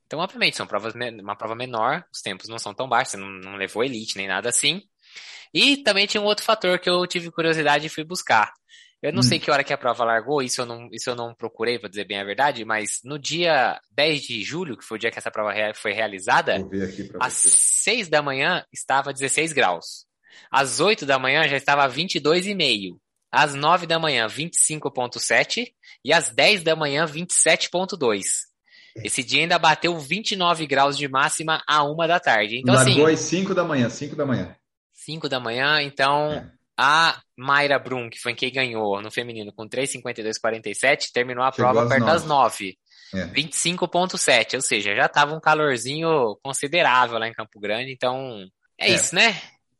Então, 0.05 0.19
obviamente, 0.19 0.57
são 0.57 0.67
provas, 0.67 0.93
uma 0.93 1.35
prova 1.35 1.55
menor, 1.55 2.03
os 2.13 2.21
tempos 2.21 2.47
não 2.47 2.59
são 2.59 2.73
tão 2.73 2.87
baixos, 2.87 3.11
você 3.11 3.17
não, 3.17 3.29
não 3.29 3.55
levou 3.55 3.83
elite 3.83 4.17
nem 4.17 4.27
nada 4.27 4.49
assim. 4.49 4.83
E 5.53 5.77
também 5.77 6.05
tinha 6.05 6.21
um 6.21 6.25
outro 6.25 6.45
fator 6.45 6.79
que 6.79 6.89
eu 6.89 7.05
tive 7.07 7.31
curiosidade 7.31 7.87
e 7.87 7.89
fui 7.89 8.03
buscar. 8.03 8.51
Eu 9.01 9.13
não 9.13 9.19
hum. 9.19 9.23
sei 9.23 9.39
que 9.39 9.49
hora 9.49 9.63
que 9.63 9.71
a 9.71 9.77
prova 9.77 10.03
largou, 10.03 10.41
isso 10.41 10.61
eu 10.61 10.65
não, 10.65 10.89
isso 10.91 11.09
eu 11.09 11.15
não 11.15 11.33
procurei, 11.33 11.79
para 11.79 11.89
dizer 11.89 12.05
bem 12.05 12.19
a 12.19 12.23
verdade, 12.23 12.65
mas 12.65 12.99
no 13.03 13.17
dia 13.17 13.79
10 13.91 14.21
de 14.21 14.43
julho, 14.43 14.77
que 14.77 14.83
foi 14.83 14.97
o 14.97 14.99
dia 14.99 15.09
que 15.09 15.17
essa 15.17 15.31
prova 15.31 15.53
foi 15.73 15.93
realizada, 15.93 16.57
às 17.19 17.33
6 17.33 18.09
da 18.09 18.21
manhã 18.21 18.65
estava 18.73 19.13
16 19.13 19.53
graus. 19.53 20.05
Às 20.51 20.79
8 20.79 21.05
da 21.05 21.17
manhã 21.17 21.47
já 21.47 21.55
estava 21.55 21.87
22,5. 21.87 22.97
Às 23.31 23.53
9 23.53 23.85
da 23.85 23.99
manhã, 23.99 24.27
25,7. 24.27 25.67
E 26.03 26.11
às 26.11 26.29
10 26.29 26.63
da 26.63 26.75
manhã, 26.75 27.05
27,2. 27.05 28.23
Esse 29.03 29.23
dia 29.23 29.41
ainda 29.41 29.59
bateu 29.59 29.97
29 29.97 30.65
graus 30.65 30.97
de 30.97 31.07
máxima 31.07 31.61
a 31.67 31.83
1 31.83 31.95
da 32.07 32.19
tarde. 32.19 32.57
Então, 32.57 32.73
Largou 32.73 33.05
assim, 33.05 33.13
às 33.13 33.19
5 33.19 33.53
da 33.53 33.63
manhã, 33.63 33.89
5 33.89 34.15
da 34.15 34.25
manhã. 34.25 34.55
5 35.09 35.27
da 35.27 35.39
manhã, 35.39 35.81
então 35.81 36.33
é. 36.33 36.51
a 36.77 37.19
Mayra 37.35 37.79
Brum, 37.79 38.09
que 38.09 38.19
foi 38.19 38.35
quem 38.35 38.51
ganhou 38.51 39.01
no 39.01 39.09
feminino 39.09 39.51
com 39.51 39.67
3,52,47, 39.67 41.11
terminou 41.11 41.43
a 41.43 41.51
Chegou 41.51 41.71
prova 41.71 41.89
perto 41.89 42.01
9. 42.01 42.11
das 42.11 42.25
9. 42.25 42.77
É. 43.15 43.25
25,7, 43.25 44.53
ou 44.53 44.61
seja, 44.61 44.95
já 44.95 45.07
estava 45.07 45.33
um 45.33 45.39
calorzinho 45.39 46.37
considerável 46.43 47.17
lá 47.17 47.27
em 47.27 47.33
Campo 47.33 47.59
Grande, 47.59 47.91
então 47.91 48.45
é, 48.79 48.91
é. 48.91 48.93
isso, 48.93 49.15
né? 49.15 49.35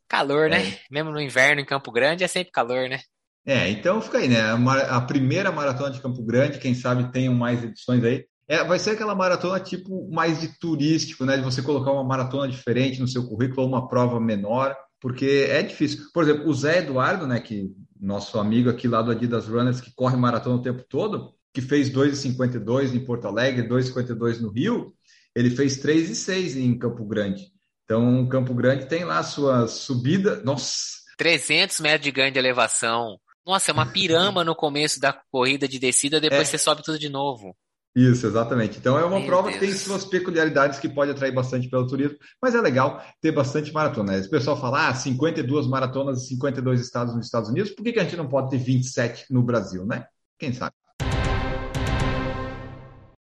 Calor, 0.08 0.50
né? 0.50 0.66
É. 0.66 0.78
Mesmo 0.90 1.12
no 1.12 1.20
inverno 1.20 1.60
em 1.60 1.64
Campo 1.64 1.92
Grande 1.92 2.24
é 2.24 2.28
sempre 2.28 2.50
calor, 2.50 2.88
né? 2.88 2.98
É, 3.46 3.70
então 3.70 4.02
fica 4.02 4.18
aí, 4.18 4.28
né? 4.28 4.40
A, 4.88 5.00
primeira 5.00 5.52
maratona 5.52 5.92
de 5.92 6.00
Campo 6.00 6.22
Grande, 6.24 6.58
quem 6.58 6.74
sabe 6.74 7.12
tenham 7.12 7.32
mais 7.32 7.62
edições 7.62 8.02
aí. 8.02 8.26
É, 8.48 8.64
vai 8.64 8.80
ser 8.80 8.90
aquela 8.90 9.14
maratona 9.14 9.60
tipo 9.60 10.10
mais 10.10 10.40
de 10.40 10.58
turístico, 10.58 11.24
né? 11.24 11.36
De 11.36 11.44
você 11.44 11.62
colocar 11.62 11.92
uma 11.92 12.02
maratona 12.02 12.48
diferente 12.48 13.00
no 13.00 13.06
seu 13.06 13.28
currículo 13.28 13.64
uma 13.66 13.88
prova 13.88 14.18
menor 14.18 14.76
porque 15.00 15.46
é 15.48 15.62
difícil. 15.62 16.06
Por 16.12 16.22
exemplo, 16.22 16.48
o 16.48 16.54
Zé 16.54 16.78
Eduardo, 16.78 17.26
né, 17.26 17.40
que 17.40 17.72
nosso 18.00 18.38
amigo 18.38 18.70
aqui 18.70 18.86
lá 18.86 19.02
do 19.02 19.10
Adidas 19.10 19.46
Runners, 19.46 19.80
que 19.80 19.92
corre 19.94 20.16
maratona 20.16 20.56
o 20.56 20.62
tempo 20.62 20.84
todo, 20.88 21.34
que 21.52 21.60
fez 21.60 21.90
2,52 21.90 22.94
em 22.94 23.04
Porto 23.04 23.26
Alegre, 23.26 23.68
2,52 23.68 24.40
no 24.40 24.50
Rio, 24.50 24.94
ele 25.34 25.50
fez 25.50 25.82
3,6 25.82 26.56
em 26.56 26.78
Campo 26.78 27.04
Grande. 27.04 27.52
Então, 27.84 28.28
Campo 28.28 28.54
Grande 28.54 28.86
tem 28.86 29.04
lá 29.04 29.18
a 29.18 29.24
sua 29.24 29.66
subida, 29.66 30.40
nossa... 30.42 31.00
300 31.18 31.80
metros 31.80 32.04
de 32.04 32.10
ganho 32.10 32.32
de 32.32 32.38
elevação. 32.38 33.18
Nossa, 33.44 33.70
é 33.70 33.74
uma 33.74 33.84
piramba 33.84 34.44
no 34.44 34.54
começo 34.54 35.00
da 35.00 35.12
corrida 35.12 35.66
de 35.66 35.78
descida, 35.78 36.20
depois 36.20 36.42
é. 36.42 36.44
você 36.44 36.58
sobe 36.58 36.82
tudo 36.82 36.98
de 36.98 37.08
novo. 37.08 37.56
Isso, 37.94 38.26
exatamente. 38.26 38.78
Então 38.78 38.98
é 38.98 39.04
uma 39.04 39.18
Meu 39.18 39.26
prova 39.26 39.48
Deus. 39.48 39.58
que 39.58 39.66
tem 39.66 39.74
suas 39.74 40.04
peculiaridades 40.04 40.78
que 40.78 40.88
pode 40.88 41.10
atrair 41.10 41.34
bastante 41.34 41.68
pelo 41.68 41.86
turismo, 41.86 42.16
mas 42.40 42.54
é 42.54 42.60
legal 42.60 43.02
ter 43.20 43.32
bastante 43.32 43.72
maratona. 43.72 44.16
O 44.16 44.30
pessoal 44.30 44.60
fala, 44.60 44.88
ah, 44.88 44.94
52 44.94 45.66
maratonas 45.66 46.22
e 46.22 46.28
52 46.28 46.80
estados 46.80 47.14
nos 47.14 47.26
Estados 47.26 47.50
Unidos, 47.50 47.72
por 47.72 47.82
que, 47.82 47.92
que 47.92 47.98
a 47.98 48.04
gente 48.04 48.16
não 48.16 48.28
pode 48.28 48.50
ter 48.50 48.58
27 48.58 49.26
no 49.30 49.42
Brasil, 49.42 49.84
né? 49.84 50.06
Quem 50.38 50.52
sabe? 50.52 50.72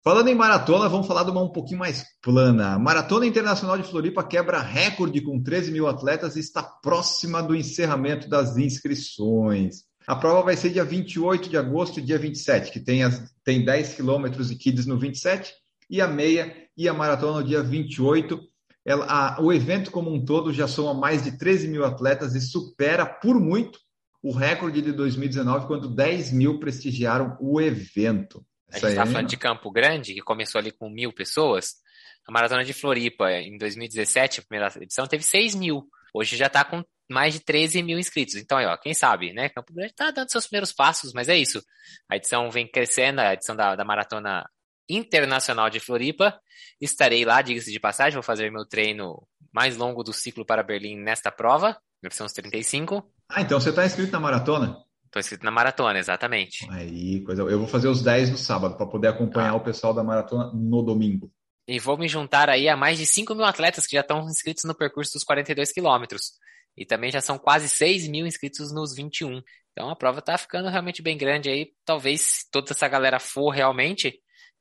Falando 0.01 0.29
em 0.29 0.35
maratona, 0.35 0.87
vamos 0.87 1.07
falar 1.07 1.23
de 1.23 1.31
uma 1.31 1.43
um 1.43 1.51
pouquinho 1.51 1.79
mais 1.79 2.05
plana. 2.21 2.73
A 2.73 2.79
Maratona 2.79 3.25
Internacional 3.25 3.77
de 3.77 3.83
Floripa 3.83 4.23
quebra 4.23 4.61
recorde 4.61 5.19
com 5.19 5.41
13 5.41 5.71
mil 5.71 5.87
atletas 5.87 6.35
e 6.35 6.39
está 6.39 6.63
próxima 6.63 7.43
do 7.43 7.53
encerramento 7.53 8.29
das 8.29 8.55
inscrições. 8.55 9.88
A 10.07 10.15
prova 10.15 10.43
vai 10.43 10.55
ser 10.55 10.71
dia 10.71 10.83
28 10.83 11.49
de 11.49 11.57
agosto 11.57 11.99
e 11.99 12.03
dia 12.03 12.17
27, 12.17 12.71
que 12.71 12.79
tem, 12.79 13.03
as, 13.03 13.31
tem 13.43 13.63
10 13.63 13.95
quilômetros 13.95 14.49
e 14.49 14.55
kids 14.55 14.85
no 14.85 14.97
27, 14.97 15.53
e 15.89 16.01
a 16.01 16.07
meia 16.07 16.67
e 16.75 16.87
a 16.87 16.93
maratona 16.93 17.41
no 17.41 17.47
dia 17.47 17.61
28. 17.61 18.39
Ela, 18.85 19.05
a, 19.05 19.41
o 19.41 19.51
evento 19.51 19.91
como 19.91 20.11
um 20.11 20.23
todo 20.23 20.53
já 20.53 20.67
soma 20.67 20.93
mais 20.93 21.23
de 21.23 21.37
13 21.37 21.67
mil 21.67 21.85
atletas 21.85 22.33
e 22.35 22.41
supera 22.41 23.05
por 23.05 23.39
muito 23.39 23.79
o 24.21 24.31
recorde 24.31 24.81
de 24.81 24.91
2019, 24.91 25.67
quando 25.67 25.93
10 25.93 26.31
mil 26.31 26.59
prestigiaram 26.59 27.37
o 27.39 27.61
evento. 27.61 28.43
a 28.71 28.77
gente 28.77 28.89
está 28.89 29.05
falando 29.05 29.27
de 29.27 29.37
Campo 29.37 29.71
Grande, 29.71 30.13
que 30.13 30.21
começou 30.21 30.59
ali 30.59 30.71
com 30.71 30.89
mil 30.89 31.13
pessoas. 31.13 31.75
A 32.27 32.31
Maratona 32.31 32.63
de 32.63 32.73
Floripa, 32.73 33.31
em 33.31 33.57
2017, 33.57 34.39
a 34.39 34.43
primeira 34.43 34.73
edição, 34.81 35.07
teve 35.07 35.23
6 35.23 35.55
mil. 35.55 35.87
Hoje 36.13 36.35
já 36.35 36.47
está 36.47 36.63
com 36.63 36.83
mais 37.09 37.33
de 37.33 37.39
13 37.39 37.81
mil 37.81 37.97
inscritos. 37.97 38.35
Então, 38.35 38.57
aí, 38.57 38.65
ó, 38.65 38.77
quem 38.77 38.93
sabe, 38.93 39.33
né? 39.33 39.49
Campo 39.49 39.73
Grande 39.73 39.91
está 39.91 40.11
dando 40.11 40.31
seus 40.31 40.45
primeiros 40.45 40.71
passos, 40.71 41.11
mas 41.13 41.27
é 41.27 41.37
isso. 41.37 41.61
A 42.09 42.15
edição 42.15 42.49
vem 42.51 42.67
crescendo, 42.67 43.19
a 43.19 43.33
edição 43.33 43.55
da, 43.55 43.75
da 43.75 43.83
Maratona 43.83 44.47
Internacional 44.87 45.69
de 45.69 45.79
Floripa. 45.79 46.39
Estarei 46.79 47.25
lá, 47.25 47.41
diga-se 47.41 47.71
de 47.71 47.79
passagem, 47.79 48.13
vou 48.13 48.23
fazer 48.23 48.51
meu 48.51 48.65
treino 48.65 49.27
mais 49.51 49.75
longo 49.77 50.03
do 50.03 50.13
ciclo 50.13 50.45
para 50.45 50.63
Berlim 50.63 50.97
nesta 50.97 51.31
prova, 51.31 51.77
935. 52.03 53.03
Ah, 53.27 53.41
então 53.41 53.59
você 53.59 53.69
está 53.69 53.85
inscrito 53.85 54.11
na 54.11 54.19
maratona? 54.19 54.77
Estou 55.05 55.19
inscrito 55.19 55.43
na 55.43 55.51
maratona, 55.51 55.97
exatamente. 55.97 56.69
Aí, 56.71 57.21
coisa. 57.21 57.41
Eu 57.41 57.57
vou 57.57 57.67
fazer 57.67 57.87
os 57.87 58.03
10 58.03 58.29
no 58.29 58.37
sábado 58.37 58.77
para 58.77 58.85
poder 58.85 59.07
acompanhar 59.07 59.51
ah. 59.51 59.55
o 59.55 59.63
pessoal 59.63 59.93
da 59.93 60.03
maratona 60.03 60.51
no 60.53 60.83
domingo. 60.83 61.31
E 61.67 61.79
vou 61.79 61.97
me 61.97 62.07
juntar 62.07 62.49
aí 62.49 62.67
a 62.69 62.77
mais 62.77 62.97
de 62.97 63.05
5 63.05 63.33
mil 63.35 63.45
atletas 63.45 63.85
que 63.85 63.95
já 63.95 64.01
estão 64.01 64.27
inscritos 64.27 64.63
no 64.63 64.75
percurso 64.75 65.13
dos 65.13 65.23
42 65.23 65.71
quilômetros. 65.71 66.33
E 66.77 66.85
também 66.85 67.11
já 67.11 67.21
são 67.21 67.37
quase 67.37 67.67
6 67.67 68.07
mil 68.07 68.25
inscritos 68.25 68.73
nos 68.73 68.95
21. 68.95 69.41
Então 69.71 69.89
a 69.89 69.95
prova 69.95 70.19
está 70.19 70.37
ficando 70.37 70.69
realmente 70.69 71.01
bem 71.01 71.17
grande 71.17 71.49
aí. 71.49 71.71
Talvez 71.85 72.21
se 72.21 72.51
toda 72.51 72.71
essa 72.71 72.87
galera 72.87 73.19
for 73.19 73.49
realmente, 73.49 74.19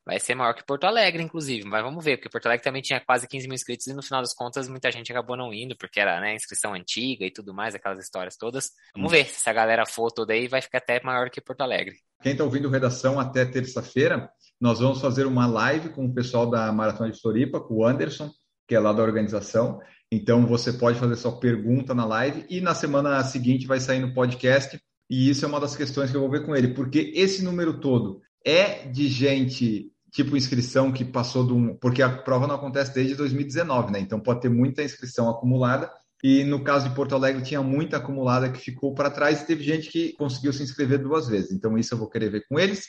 vai 0.08 0.18
ser 0.18 0.34
maior 0.34 0.54
que 0.54 0.64
Porto 0.64 0.84
Alegre, 0.84 1.22
inclusive. 1.22 1.68
Mas 1.68 1.82
vamos 1.82 2.02
ver, 2.02 2.16
porque 2.16 2.30
Porto 2.30 2.46
Alegre 2.46 2.64
também 2.64 2.80
tinha 2.80 2.98
quase 2.98 3.28
15 3.28 3.46
mil 3.46 3.54
inscritos 3.54 3.86
e 3.88 3.92
no 3.92 4.02
final 4.02 4.22
das 4.22 4.34
contas 4.34 4.66
muita 4.66 4.90
gente 4.90 5.12
acabou 5.12 5.36
não 5.36 5.52
indo, 5.52 5.76
porque 5.76 6.00
era 6.00 6.18
né, 6.18 6.34
inscrição 6.34 6.72
antiga 6.72 7.26
e 7.26 7.30
tudo 7.30 7.52
mais, 7.52 7.74
aquelas 7.74 8.02
histórias 8.02 8.34
todas. 8.34 8.70
Vamos 8.94 9.12
ver 9.12 9.26
se 9.26 9.36
essa 9.36 9.52
galera 9.52 9.84
for 9.84 10.10
toda 10.10 10.32
aí, 10.32 10.48
vai 10.48 10.62
ficar 10.62 10.78
até 10.78 10.98
maior 11.04 11.28
que 11.28 11.42
Porto 11.42 11.60
Alegre. 11.60 11.96
Quem 12.22 12.32
está 12.32 12.42
ouvindo 12.42 12.70
redação 12.70 13.20
até 13.20 13.44
terça-feira, 13.44 14.30
nós 14.58 14.80
vamos 14.80 14.98
fazer 14.98 15.26
uma 15.26 15.46
live 15.46 15.90
com 15.90 16.06
o 16.06 16.14
pessoal 16.14 16.48
da 16.48 16.72
Maratona 16.72 17.12
de 17.12 17.20
Floripa, 17.20 17.60
com 17.60 17.74
o 17.74 17.84
Anderson, 17.86 18.30
que 18.66 18.74
é 18.74 18.80
lá 18.80 18.94
da 18.94 19.02
organização. 19.02 19.78
Então 20.10 20.46
você 20.46 20.72
pode 20.72 20.98
fazer 20.98 21.16
sua 21.16 21.38
pergunta 21.38 21.94
na 21.94 22.04
live 22.04 22.44
e 22.48 22.60
na 22.60 22.74
semana 22.74 23.22
seguinte 23.24 23.66
vai 23.66 23.80
sair 23.80 24.00
no 24.00 24.14
podcast. 24.14 24.80
E 25.10 25.30
isso 25.30 25.44
é 25.44 25.48
uma 25.48 25.60
das 25.60 25.76
questões 25.76 26.10
que 26.10 26.16
eu 26.16 26.20
vou 26.20 26.30
ver 26.30 26.44
com 26.44 26.54
ele, 26.54 26.74
porque 26.74 27.12
esse 27.14 27.42
número 27.42 27.80
todo 27.80 28.20
é 28.44 28.86
de 28.86 29.08
gente 29.08 29.92
tipo 30.10 30.36
inscrição 30.36 30.92
que 30.92 31.04
passou 31.04 31.46
de 31.46 31.52
um. 31.52 31.74
Porque 31.76 32.02
a 32.02 32.08
prova 32.08 32.46
não 32.46 32.54
acontece 32.54 32.94
desde 32.94 33.14
2019, 33.14 33.92
né? 33.92 34.00
Então 34.00 34.20
pode 34.20 34.40
ter 34.40 34.48
muita 34.48 34.82
inscrição 34.82 35.28
acumulada. 35.28 35.90
E 36.22 36.42
no 36.42 36.64
caso 36.64 36.88
de 36.88 36.94
Porto 36.94 37.14
Alegre, 37.14 37.42
tinha 37.42 37.62
muita 37.62 37.98
acumulada 37.98 38.50
que 38.50 38.58
ficou 38.58 38.92
para 38.92 39.10
trás 39.10 39.40
e 39.40 39.46
teve 39.46 39.62
gente 39.62 39.88
que 39.88 40.14
conseguiu 40.14 40.52
se 40.52 40.62
inscrever 40.62 40.98
duas 40.98 41.28
vezes. 41.28 41.52
Então, 41.52 41.78
isso 41.78 41.94
eu 41.94 41.98
vou 41.98 42.08
querer 42.08 42.28
ver 42.28 42.44
com 42.48 42.58
eles. 42.58 42.86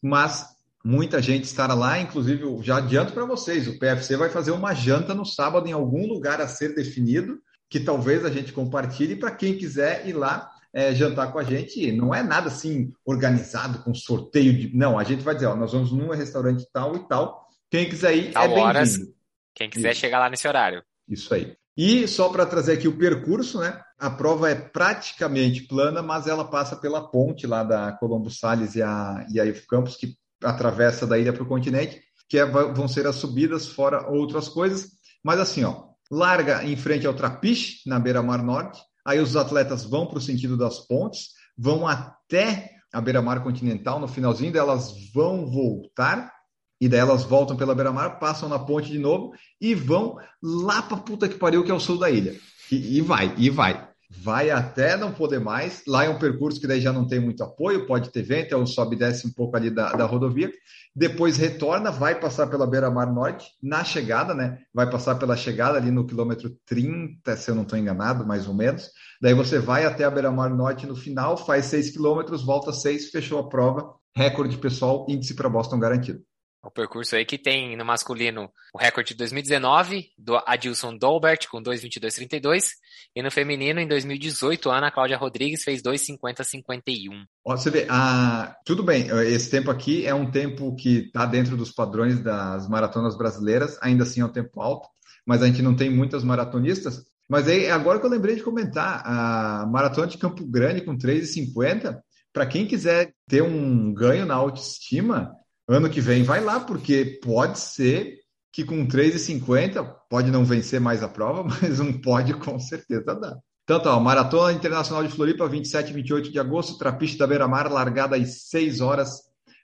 Mas 0.00 0.46
muita 0.84 1.20
gente 1.20 1.44
estará 1.44 1.74
lá, 1.74 1.98
inclusive, 2.00 2.44
já 2.62 2.78
adianto 2.78 3.12
para 3.12 3.24
vocês: 3.24 3.66
o 3.68 3.78
PFC 3.78 4.16
vai 4.16 4.30
fazer 4.30 4.50
uma 4.50 4.74
janta 4.74 5.14
no 5.14 5.24
sábado 5.24 5.68
em 5.68 5.72
algum 5.72 6.06
lugar 6.06 6.40
a 6.40 6.48
ser 6.48 6.74
definido, 6.74 7.38
que 7.68 7.80
talvez 7.80 8.24
a 8.24 8.30
gente 8.30 8.52
compartilhe 8.52 9.16
para 9.16 9.30
quem 9.30 9.56
quiser 9.56 10.06
ir 10.06 10.12
lá 10.12 10.50
é, 10.72 10.94
jantar 10.94 11.32
com 11.32 11.38
a 11.38 11.44
gente. 11.44 11.90
Não 11.92 12.14
é 12.14 12.22
nada 12.22 12.48
assim 12.48 12.92
organizado 13.04 13.82
com 13.82 13.94
sorteio 13.94 14.52
de. 14.56 14.76
Não, 14.76 14.98
a 14.98 15.04
gente 15.04 15.22
vai 15.22 15.34
dizer, 15.34 15.46
ó, 15.46 15.56
nós 15.56 15.72
vamos 15.72 15.92
num 15.92 16.10
restaurante 16.10 16.66
tal 16.72 16.96
e 16.96 17.08
tal. 17.08 17.46
Quem 17.70 17.88
quiser 17.88 18.16
ir 18.16 18.32
tal 18.32 18.44
é 18.44 18.48
bem-vindo. 18.48 19.14
Quem 19.54 19.68
quiser 19.68 19.92
Isso. 19.92 20.00
chegar 20.00 20.20
lá 20.20 20.30
nesse 20.30 20.46
horário. 20.46 20.82
Isso 21.08 21.32
aí. 21.34 21.56
E 21.76 22.08
só 22.08 22.28
para 22.28 22.46
trazer 22.46 22.72
aqui 22.72 22.88
o 22.88 22.96
percurso, 22.96 23.60
né? 23.60 23.80
A 23.98 24.10
prova 24.10 24.50
é 24.50 24.54
praticamente 24.54 25.66
plana, 25.66 26.02
mas 26.02 26.26
ela 26.26 26.44
passa 26.44 26.76
pela 26.76 27.08
ponte 27.08 27.46
lá 27.46 27.62
da 27.62 27.92
Colombo 27.92 28.30
Salles 28.30 28.74
e 28.74 28.82
a, 28.82 29.24
e 29.30 29.40
a 29.40 29.44
Campos, 29.68 29.96
que 29.96 30.16
atravessa 30.42 31.06
da 31.06 31.18
ilha 31.18 31.32
para 31.32 31.42
o 31.42 31.48
continente, 31.48 32.00
que 32.28 32.38
é, 32.38 32.44
vão 32.44 32.86
ser 32.86 33.06
as 33.06 33.16
subidas, 33.16 33.66
fora 33.68 34.08
outras 34.08 34.48
coisas. 34.48 34.88
Mas 35.24 35.40
assim, 35.40 35.64
ó, 35.64 35.84
larga 36.10 36.64
em 36.64 36.76
frente 36.76 37.06
ao 37.06 37.14
Trapiche, 37.14 37.88
na 37.88 37.98
beira-mar 37.98 38.42
norte, 38.42 38.80
Aí 39.08 39.20
os 39.20 39.36
atletas 39.36 39.84
vão 39.84 40.06
para 40.06 40.18
o 40.18 40.20
sentido 40.20 40.54
das 40.54 40.80
pontes, 40.80 41.30
vão 41.56 41.88
até 41.88 42.72
a 42.92 43.00
beira-mar 43.00 43.42
continental, 43.42 43.98
no 43.98 44.06
finalzinho 44.06 44.52
delas 44.52 44.92
vão 45.14 45.46
voltar, 45.46 46.30
e 46.78 46.90
daí 46.90 47.00
elas 47.00 47.24
voltam 47.24 47.56
pela 47.56 47.74
beira-mar, 47.74 48.18
passam 48.18 48.50
na 48.50 48.58
ponte 48.58 48.90
de 48.90 48.98
novo 48.98 49.32
e 49.58 49.74
vão 49.74 50.18
lá 50.42 50.82
para 50.82 50.98
puta 50.98 51.26
que 51.26 51.38
pariu, 51.38 51.64
que 51.64 51.70
é 51.70 51.74
o 51.74 51.80
sul 51.80 51.98
da 51.98 52.10
ilha. 52.10 52.38
E, 52.70 52.98
e 52.98 53.00
vai, 53.00 53.34
e 53.38 53.48
vai 53.48 53.87
vai 54.10 54.50
até 54.50 54.96
não 54.96 55.12
poder 55.12 55.38
mais. 55.38 55.82
Lá 55.86 56.04
é 56.04 56.08
um 56.08 56.18
percurso 56.18 56.60
que 56.60 56.66
daí 56.66 56.80
já 56.80 56.92
não 56.92 57.06
tem 57.06 57.20
muito 57.20 57.42
apoio, 57.42 57.86
pode 57.86 58.10
ter 58.10 58.22
vento, 58.22 58.56
um 58.56 58.66
sobe 58.66 58.96
e 58.96 58.98
desce 58.98 59.26
um 59.26 59.32
pouco 59.32 59.56
ali 59.56 59.70
da, 59.70 59.92
da 59.92 60.04
rodovia. 60.04 60.50
Depois 60.94 61.36
retorna, 61.36 61.90
vai 61.90 62.18
passar 62.18 62.46
pela 62.46 62.66
beira-mar 62.66 63.12
norte, 63.12 63.46
na 63.62 63.84
chegada, 63.84 64.34
né? 64.34 64.58
Vai 64.74 64.90
passar 64.90 65.16
pela 65.16 65.36
chegada 65.36 65.76
ali 65.76 65.90
no 65.90 66.06
quilômetro 66.06 66.50
30, 66.66 67.36
se 67.36 67.50
eu 67.50 67.54
não 67.54 67.62
estou 67.62 67.78
enganado, 67.78 68.26
mais 68.26 68.48
ou 68.48 68.54
menos. 68.54 68.90
Daí 69.20 69.34
você 69.34 69.58
vai 69.58 69.84
até 69.84 70.04
a 70.04 70.10
beira-mar 70.10 70.50
norte 70.50 70.86
no 70.86 70.96
final, 70.96 71.36
faz 71.36 71.66
6 71.66 71.90
quilômetros, 71.90 72.44
volta 72.44 72.72
6, 72.72 73.10
fechou 73.10 73.38
a 73.38 73.48
prova. 73.48 73.94
Recorde 74.16 74.56
pessoal, 74.56 75.06
índice 75.08 75.34
para 75.34 75.48
Boston 75.48 75.78
garantido. 75.78 76.20
O 76.62 76.70
percurso 76.70 77.14
aí 77.14 77.24
que 77.24 77.38
tem 77.38 77.76
no 77.76 77.84
masculino 77.84 78.50
o 78.74 78.78
recorde 78.78 79.10
de 79.10 79.18
2019 79.18 80.08
do 80.18 80.36
Adilson 80.44 80.96
Dolbert 80.96 81.46
com 81.48 81.62
2:22:32 81.62 82.72
e 83.14 83.22
no 83.22 83.30
feminino 83.30 83.78
em 83.78 83.86
2018 83.86 84.68
a 84.68 84.78
Ana 84.78 84.90
Cláudia 84.90 85.16
Rodrigues 85.16 85.62
fez 85.62 85.80
2:50:51. 85.80 87.24
Você 87.46 87.70
vê, 87.70 87.86
ah, 87.88 88.56
tudo 88.64 88.82
bem, 88.82 89.06
esse 89.28 89.48
tempo 89.50 89.70
aqui 89.70 90.04
é 90.04 90.12
um 90.12 90.30
tempo 90.30 90.74
que 90.74 91.06
está 91.06 91.24
dentro 91.26 91.56
dos 91.56 91.70
padrões 91.70 92.20
das 92.20 92.68
maratonas 92.68 93.16
brasileiras, 93.16 93.78
ainda 93.80 94.02
assim 94.02 94.20
é 94.20 94.24
um 94.24 94.32
tempo 94.32 94.60
alto, 94.60 94.88
mas 95.24 95.42
a 95.42 95.46
gente 95.46 95.62
não 95.62 95.76
tem 95.76 95.88
muitas 95.88 96.24
maratonistas. 96.24 97.04
Mas 97.28 97.46
aí 97.46 97.70
agora 97.70 98.00
que 98.00 98.06
eu 98.06 98.10
lembrei 98.10 98.34
de 98.34 98.42
comentar, 98.42 99.02
a 99.04 99.66
maratona 99.66 100.08
de 100.08 100.18
Campo 100.18 100.44
Grande 100.44 100.80
com 100.80 100.98
3:50, 100.98 102.02
para 102.32 102.46
quem 102.46 102.66
quiser 102.66 103.14
ter 103.28 103.42
um 103.42 103.92
ganho 103.94 104.26
na 104.26 104.34
autoestima, 104.34 105.37
ano 105.68 105.90
que 105.90 106.00
vem 106.00 106.22
vai 106.22 106.42
lá, 106.42 106.58
porque 106.58 107.20
pode 107.22 107.58
ser 107.58 108.20
que 108.50 108.64
com 108.64 108.86
3,50 108.86 109.86
pode 110.08 110.30
não 110.30 110.44
vencer 110.44 110.80
mais 110.80 111.02
a 111.02 111.08
prova, 111.08 111.44
mas 111.60 111.78
um 111.78 111.92
pode 111.92 112.32
com 112.34 112.58
certeza 112.58 113.14
dar. 113.14 113.38
Então, 113.64 113.78
tá, 113.78 114.00
Maratona 114.00 114.54
Internacional 114.54 115.06
de 115.06 115.12
Floripa, 115.12 115.46
27 115.46 115.90
e 115.90 115.92
28 115.92 116.32
de 116.32 116.40
agosto, 116.40 116.78
Trapiche 116.78 117.18
da 117.18 117.26
Beira-Mar, 117.26 117.70
largada 117.70 118.16
às 118.16 118.48
6 118.48 118.80
horas 118.80 119.20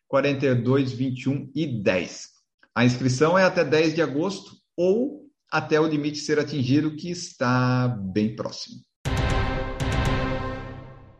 42, 0.06 0.92
21 0.92 1.50
e 1.54 1.82
10. 1.82 2.28
A 2.74 2.84
inscrição 2.84 3.38
é 3.38 3.44
até 3.44 3.64
10 3.64 3.94
de 3.94 4.02
agosto 4.02 4.52
ou 4.76 5.24
até 5.50 5.80
o 5.80 5.86
limite 5.86 6.18
ser 6.18 6.38
atingido, 6.38 6.94
que 6.96 7.10
está 7.10 7.88
bem 7.88 8.36
próximo. 8.36 8.82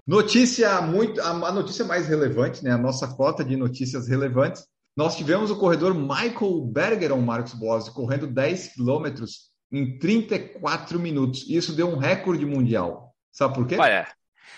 Notícia 0.06 0.82
muito, 0.82 1.18
a 1.22 1.52
notícia 1.52 1.86
mais 1.86 2.06
relevante, 2.06 2.62
né? 2.62 2.72
A 2.72 2.78
nossa 2.78 3.08
cota 3.08 3.42
de 3.42 3.56
notícias 3.56 4.06
relevantes 4.06 4.66
nós 4.96 5.16
tivemos 5.16 5.50
o 5.50 5.58
corredor 5.58 5.94
Michael 5.94 6.60
Bergeron, 6.66 7.20
Marcos 7.20 7.54
Bose, 7.54 7.92
correndo 7.92 8.26
10 8.26 8.74
quilômetros 8.74 9.50
em 9.72 9.98
34 9.98 10.98
minutos. 11.00 11.48
Isso 11.48 11.74
deu 11.74 11.88
um 11.88 11.96
recorde 11.96 12.46
mundial. 12.46 13.12
Sabe 13.32 13.54
por 13.54 13.66
quê? 13.66 13.76
Olha, 13.76 14.06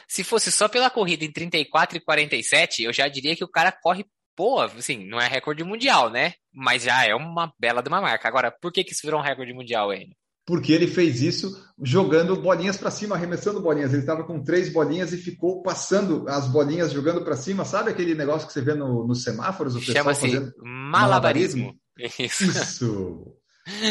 se 0.07 0.23
fosse 0.23 0.53
só 0.53 0.69
pela 0.69 0.91
corrida 0.91 1.25
em 1.25 1.33
34 1.33 1.97
e 1.97 2.01
47, 2.01 2.83
eu 2.83 2.93
já 2.93 3.09
diria 3.09 3.35
que 3.35 3.45
o 3.45 3.49
cara 3.49 3.73
corre 3.73 4.05
boa, 4.37 4.67
assim, 4.67 5.07
não 5.07 5.19
é 5.19 5.27
recorde 5.27 5.65
mundial, 5.65 6.11
né? 6.11 6.35
Mas 6.53 6.83
já 6.83 7.07
é 7.07 7.15
uma 7.15 7.53
bela 7.59 7.83
de 7.83 7.89
uma 7.89 8.03
marca. 8.03 8.29
Agora, 8.29 8.51
por 8.51 8.71
que, 8.71 8.85
que 8.85 8.93
isso 8.93 9.01
virou 9.03 9.19
um 9.19 9.23
recorde 9.23 9.55
mundial, 9.55 9.91
ainda? 9.91 10.15
Porque 10.47 10.73
ele 10.73 10.87
fez 10.87 11.21
isso 11.21 11.61
jogando 11.83 12.37
bolinhas 12.37 12.77
para 12.77 12.91
cima, 12.91 13.17
arremessando 13.17 13.61
bolinhas. 13.61 13.93
Ele 13.93 14.03
estava 14.03 14.25
com 14.25 14.43
três 14.43 14.73
bolinhas 14.73 15.13
e 15.13 15.19
ficou 15.19 15.61
passando 15.63 16.25
as 16.29 16.47
bolinhas 16.47 16.93
jogando 16.93 17.23
para 17.23 17.37
cima. 17.37 17.65
Sabe 17.65 17.91
aquele 17.91 18.15
negócio 18.15 18.47
que 18.47 18.53
você 18.53 18.63
vê 18.63 18.73
no, 18.73 19.07
nos 19.07 19.25
semáforos? 19.25 19.75
O 19.75 19.81
pessoal 19.81 20.05
fazendo 20.05 20.53
malabarismo. 20.63 21.75
Isso. 21.99 22.45
isso. 22.45 23.37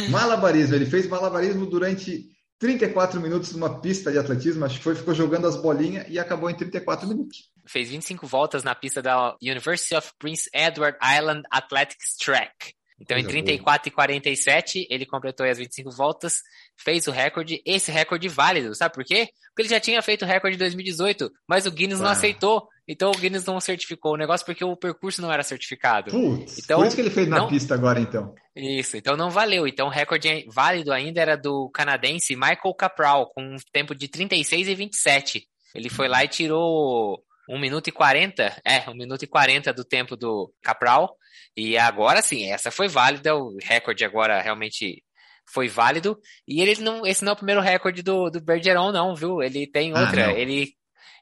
Malabarismo. 0.09 0.75
Ele 0.75 0.85
fez 0.85 1.07
malabarismo 1.07 1.65
durante 1.65 2.29
34 2.59 3.19
minutos 3.19 3.51
numa 3.51 3.81
pista 3.81 4.11
de 4.11 4.17
atletismo. 4.17 4.63
Acho 4.63 4.77
que 4.77 4.83
foi, 4.83 4.95
ficou 4.95 5.13
jogando 5.13 5.45
as 5.45 5.57
bolinhas 5.57 6.05
e 6.07 6.17
acabou 6.17 6.49
em 6.49 6.55
34 6.55 7.07
minutos. 7.07 7.51
Fez 7.67 7.89
25 7.89 8.25
voltas 8.25 8.63
na 8.63 8.73
pista 8.73 9.01
da 9.01 9.35
University 9.41 9.95
of 9.95 10.11
Prince 10.17 10.49
Edward 10.53 10.97
Island 11.03 11.43
Athletics 11.51 12.15
Track. 12.17 12.73
Então, 12.99 13.15
Coisa 13.15 13.27
em 13.27 13.43
34 13.43 13.83
boa. 13.83 13.87
e 13.87 13.95
47, 13.95 14.87
ele 14.89 15.05
completou 15.05 15.45
as 15.45 15.57
25 15.57 15.91
voltas, 15.91 16.41
fez 16.77 17.07
o 17.07 17.11
recorde, 17.11 17.61
esse 17.65 17.91
recorde 17.91 18.27
válido, 18.29 18.73
sabe 18.73 18.93
por 18.93 19.03
quê? 19.03 19.29
Porque 19.49 19.63
ele 19.63 19.69
já 19.69 19.79
tinha 19.79 20.01
feito 20.01 20.23
o 20.23 20.27
recorde 20.27 20.55
em 20.55 20.59
2018, 20.59 21.29
mas 21.47 21.65
o 21.65 21.71
Guinness 21.71 21.99
ah. 21.99 22.03
não 22.03 22.11
aceitou. 22.11 22.67
Então 22.87 23.09
o 23.09 23.17
Guinness 23.17 23.45
não 23.45 23.59
certificou 23.59 24.13
o 24.13 24.17
negócio 24.17 24.45
porque 24.45 24.63
o 24.63 24.77
percurso 24.77 25.21
não 25.21 25.31
era 25.31 25.43
certificado. 25.43 26.11
Putz, 26.11 26.59
então, 26.59 26.79
por 26.79 26.87
isso 26.87 26.95
que 26.95 27.01
ele 27.01 27.09
fez 27.09 27.27
na 27.27 27.37
não... 27.37 27.47
pista 27.47 27.73
agora, 27.73 27.99
então. 27.99 28.33
Isso, 28.55 28.95
então 28.95 29.17
não 29.17 29.29
valeu. 29.29 29.67
Então 29.67 29.87
o 29.87 29.91
recorde 29.91 30.45
válido 30.53 30.93
ainda 30.93 31.19
era 31.19 31.35
do 31.35 31.69
canadense 31.73 32.35
Michael 32.35 32.75
Capral, 32.77 33.31
com 33.33 33.41
um 33.41 33.55
tempo 33.73 33.95
de 33.95 34.07
36 34.07 34.67
e 34.67 34.75
27. 34.75 35.47
Ele 35.73 35.89
foi 35.89 36.07
lá 36.07 36.23
e 36.23 36.27
tirou 36.27 37.23
1 37.49 37.59
minuto 37.59 37.87
e 37.87 37.91
40, 37.91 38.61
é, 38.65 38.89
1 38.89 38.93
minuto 38.95 39.23
e 39.23 39.27
40 39.27 39.73
do 39.73 39.83
tempo 39.83 40.15
do 40.15 40.51
Capral. 40.61 41.15
E 41.55 41.77
agora 41.77 42.21
sim, 42.21 42.51
essa 42.51 42.71
foi 42.71 42.87
válida, 42.87 43.35
o 43.35 43.57
recorde 43.61 44.03
agora 44.03 44.41
realmente 44.41 45.03
foi 45.47 45.67
válido. 45.67 46.17
E 46.47 46.61
ele 46.61 46.81
não, 46.81 47.05
esse 47.05 47.23
não 47.23 47.31
é 47.31 47.33
o 47.33 47.37
primeiro 47.37 47.61
recorde 47.61 48.01
do, 48.01 48.29
do 48.29 48.41
Bergeron, 48.41 48.91
não, 48.91 49.15
viu? 49.15 49.41
Ele 49.41 49.67
tem 49.67 49.95
ah, 49.95 50.01
outra. 50.01 50.27
Ah, 50.27 50.33
ele, 50.33 50.73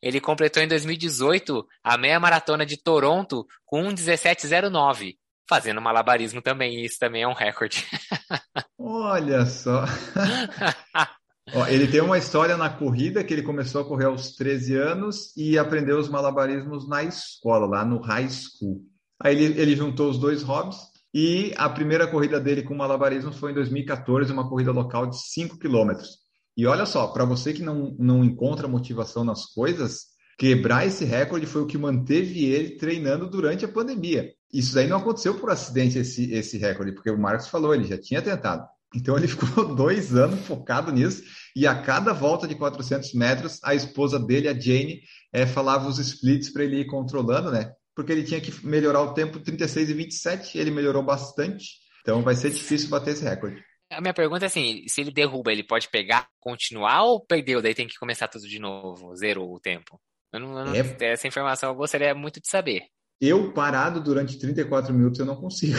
ele 0.01 0.19
completou 0.19 0.63
em 0.63 0.67
2018 0.67 1.65
a 1.83 1.97
meia 1.97 2.19
maratona 2.19 2.65
de 2.65 2.81
Toronto 2.81 3.45
com 3.65 3.83
1,1709. 3.83 5.15
Fazendo 5.47 5.81
malabarismo 5.81 6.41
também, 6.41 6.85
isso 6.85 6.97
também 6.97 7.23
é 7.23 7.27
um 7.27 7.33
recorde. 7.33 7.85
Olha 8.79 9.45
só. 9.45 9.83
Ó, 11.55 11.67
ele 11.67 11.87
tem 11.87 12.01
uma 12.01 12.17
história 12.17 12.57
na 12.57 12.67
corrida 12.67 13.23
que 13.23 13.31
ele 13.31 13.43
começou 13.43 13.81
a 13.81 13.85
correr 13.85 14.05
aos 14.05 14.35
13 14.35 14.75
anos 14.75 15.37
e 15.37 15.55
aprendeu 15.57 15.99
os 15.99 16.09
malabarismos 16.09 16.87
na 16.89 17.03
escola, 17.03 17.67
lá 17.67 17.85
no 17.85 17.99
high 17.99 18.27
school. 18.27 18.81
Aí 19.21 19.35
ele, 19.35 19.61
ele 19.61 19.75
juntou 19.75 20.09
os 20.09 20.17
dois 20.17 20.41
hobbies 20.41 20.77
e 21.13 21.53
a 21.55 21.69
primeira 21.69 22.07
corrida 22.07 22.39
dele 22.39 22.63
com 22.63 22.73
malabarismo 22.73 23.31
foi 23.31 23.51
em 23.51 23.53
2014, 23.53 24.33
uma 24.33 24.49
corrida 24.49 24.71
local 24.71 25.05
de 25.05 25.15
5 25.15 25.59
quilômetros. 25.59 26.23
E 26.57 26.65
olha 26.65 26.87
só, 26.87 27.07
para 27.07 27.23
você 27.23 27.53
que 27.53 27.61
não, 27.61 27.95
não 27.99 28.23
encontra 28.23 28.67
motivação 28.67 29.23
nas 29.23 29.45
coisas, 29.45 30.05
quebrar 30.39 30.87
esse 30.87 31.05
recorde 31.05 31.45
foi 31.45 31.61
o 31.61 31.67
que 31.67 31.77
manteve 31.77 32.45
ele 32.45 32.77
treinando 32.77 33.29
durante 33.29 33.63
a 33.63 33.67
pandemia. 33.67 34.31
Isso 34.51 34.77
aí 34.77 34.87
não 34.87 34.97
aconteceu 34.97 35.35
por 35.35 35.51
acidente, 35.51 35.99
esse, 35.99 36.31
esse 36.31 36.57
recorde, 36.57 36.93
porque 36.93 37.11
o 37.11 37.17
Marcos 37.17 37.47
falou, 37.47 37.75
ele 37.75 37.83
já 37.83 37.97
tinha 37.97 38.23
tentado. 38.23 38.67
Então 38.95 39.17
ele 39.17 39.27
ficou 39.29 39.75
dois 39.75 40.15
anos 40.15 40.45
focado 40.45 40.91
nisso 40.91 41.23
e 41.55 41.67
a 41.67 41.81
cada 41.81 42.13
volta 42.13 42.47
de 42.47 42.55
400 42.55 43.13
metros, 43.13 43.59
a 43.63 43.75
esposa 43.75 44.19
dele, 44.19 44.47
a 44.47 44.53
Jane, 44.53 45.01
é, 45.31 45.45
falava 45.45 45.87
os 45.87 45.99
splits 45.99 46.51
para 46.51 46.63
ele 46.63 46.81
ir 46.81 46.85
controlando, 46.85 47.51
né? 47.51 47.71
Porque 47.95 48.11
ele 48.11 48.23
tinha 48.23 48.41
que 48.41 48.65
melhorar 48.65 49.01
o 49.01 49.13
tempo 49.13 49.39
36 49.39 49.89
e 49.89 49.93
27, 49.93 50.57
ele 50.57 50.71
melhorou 50.71 51.03
bastante. 51.03 51.83
Então 52.01 52.21
vai 52.21 52.35
ser 52.35 52.49
difícil 52.49 52.89
bater 52.89 53.11
esse 53.11 53.23
recorde. 53.23 53.63
A 53.91 54.01
minha 54.01 54.13
pergunta 54.13 54.45
é 54.45 54.47
assim, 54.47 54.83
se 54.87 55.01
ele 55.01 55.11
derruba, 55.11 55.51
ele 55.51 55.63
pode 55.63 55.87
pegar, 55.89 56.27
continuar 56.39 57.03
ou 57.03 57.23
perdeu? 57.23 57.61
Daí 57.61 57.75
tem 57.75 57.87
que 57.87 57.99
começar 57.99 58.27
tudo 58.27 58.47
de 58.47 58.57
novo, 58.57 59.15
zerou 59.15 59.53
o 59.53 59.59
tempo. 59.59 60.01
Eu 60.31 60.39
não, 60.39 60.59
eu 60.59 60.65
não, 60.65 60.75
é... 60.75 61.11
Essa 61.11 61.27
informação 61.27 61.69
eu 61.69 61.75
gostaria 61.75 62.15
muito 62.15 62.41
de 62.41 62.47
saber. 62.47 62.83
Eu, 63.21 63.53
parado 63.53 64.01
durante 64.01 64.39
34 64.39 64.91
minutos, 64.93 65.19
eu 65.19 65.25
não 65.25 65.35
consigo. 65.35 65.77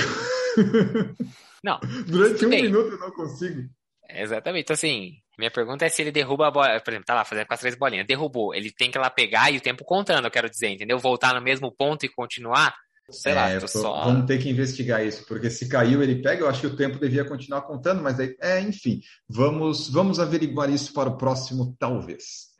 Não. 1.64 1.80
Durante 2.06 2.44
um 2.44 2.50
bem. 2.50 2.62
minuto 2.64 2.92
eu 2.92 2.98
não 2.98 3.10
consigo. 3.10 3.62
Exatamente. 4.10 4.64
Então, 4.64 4.74
assim, 4.74 5.14
minha 5.38 5.50
pergunta 5.50 5.86
é 5.86 5.88
se 5.88 6.02
ele 6.02 6.12
derruba 6.12 6.48
a 6.48 6.50
bola. 6.50 6.78
Por 6.78 6.90
exemplo, 6.90 7.06
tá 7.06 7.14
lá 7.14 7.24
fazendo 7.24 7.46
com 7.46 7.54
as 7.54 7.60
três 7.60 7.74
bolinhas. 7.74 8.06
Derrubou. 8.06 8.54
Ele 8.54 8.70
tem 8.70 8.90
que 8.90 8.98
ir 8.98 9.00
lá 9.00 9.08
pegar 9.08 9.50
e 9.50 9.56
o 9.56 9.62
tempo 9.62 9.82
contando, 9.82 10.26
eu 10.26 10.30
quero 10.30 10.50
dizer, 10.50 10.68
entendeu? 10.68 10.98
Voltar 10.98 11.34
no 11.34 11.40
mesmo 11.40 11.74
ponto 11.74 12.04
e 12.04 12.08
continuar. 12.10 12.74
Sei 13.10 13.32
é, 13.32 13.34
lá, 13.34 13.60
tô 13.60 13.66
só. 13.66 14.04
Vamos 14.04 14.26
ter 14.26 14.38
que 14.38 14.48
investigar 14.48 15.04
isso, 15.04 15.26
porque 15.26 15.50
se 15.50 15.68
caiu 15.68 16.02
ele 16.02 16.22
pega, 16.22 16.42
eu 16.42 16.48
acho 16.48 16.60
que 16.60 16.66
o 16.66 16.76
tempo 16.76 16.98
devia 16.98 17.22
continuar 17.22 17.60
contando, 17.62 18.02
mas 18.02 18.18
aí, 18.18 18.34
é, 18.40 18.60
enfim, 18.62 19.02
vamos, 19.28 19.90
vamos 19.90 20.18
averiguar 20.18 20.70
isso 20.70 20.90
para 20.94 21.10
o 21.10 21.16
próximo, 21.18 21.76
talvez. 21.78 22.54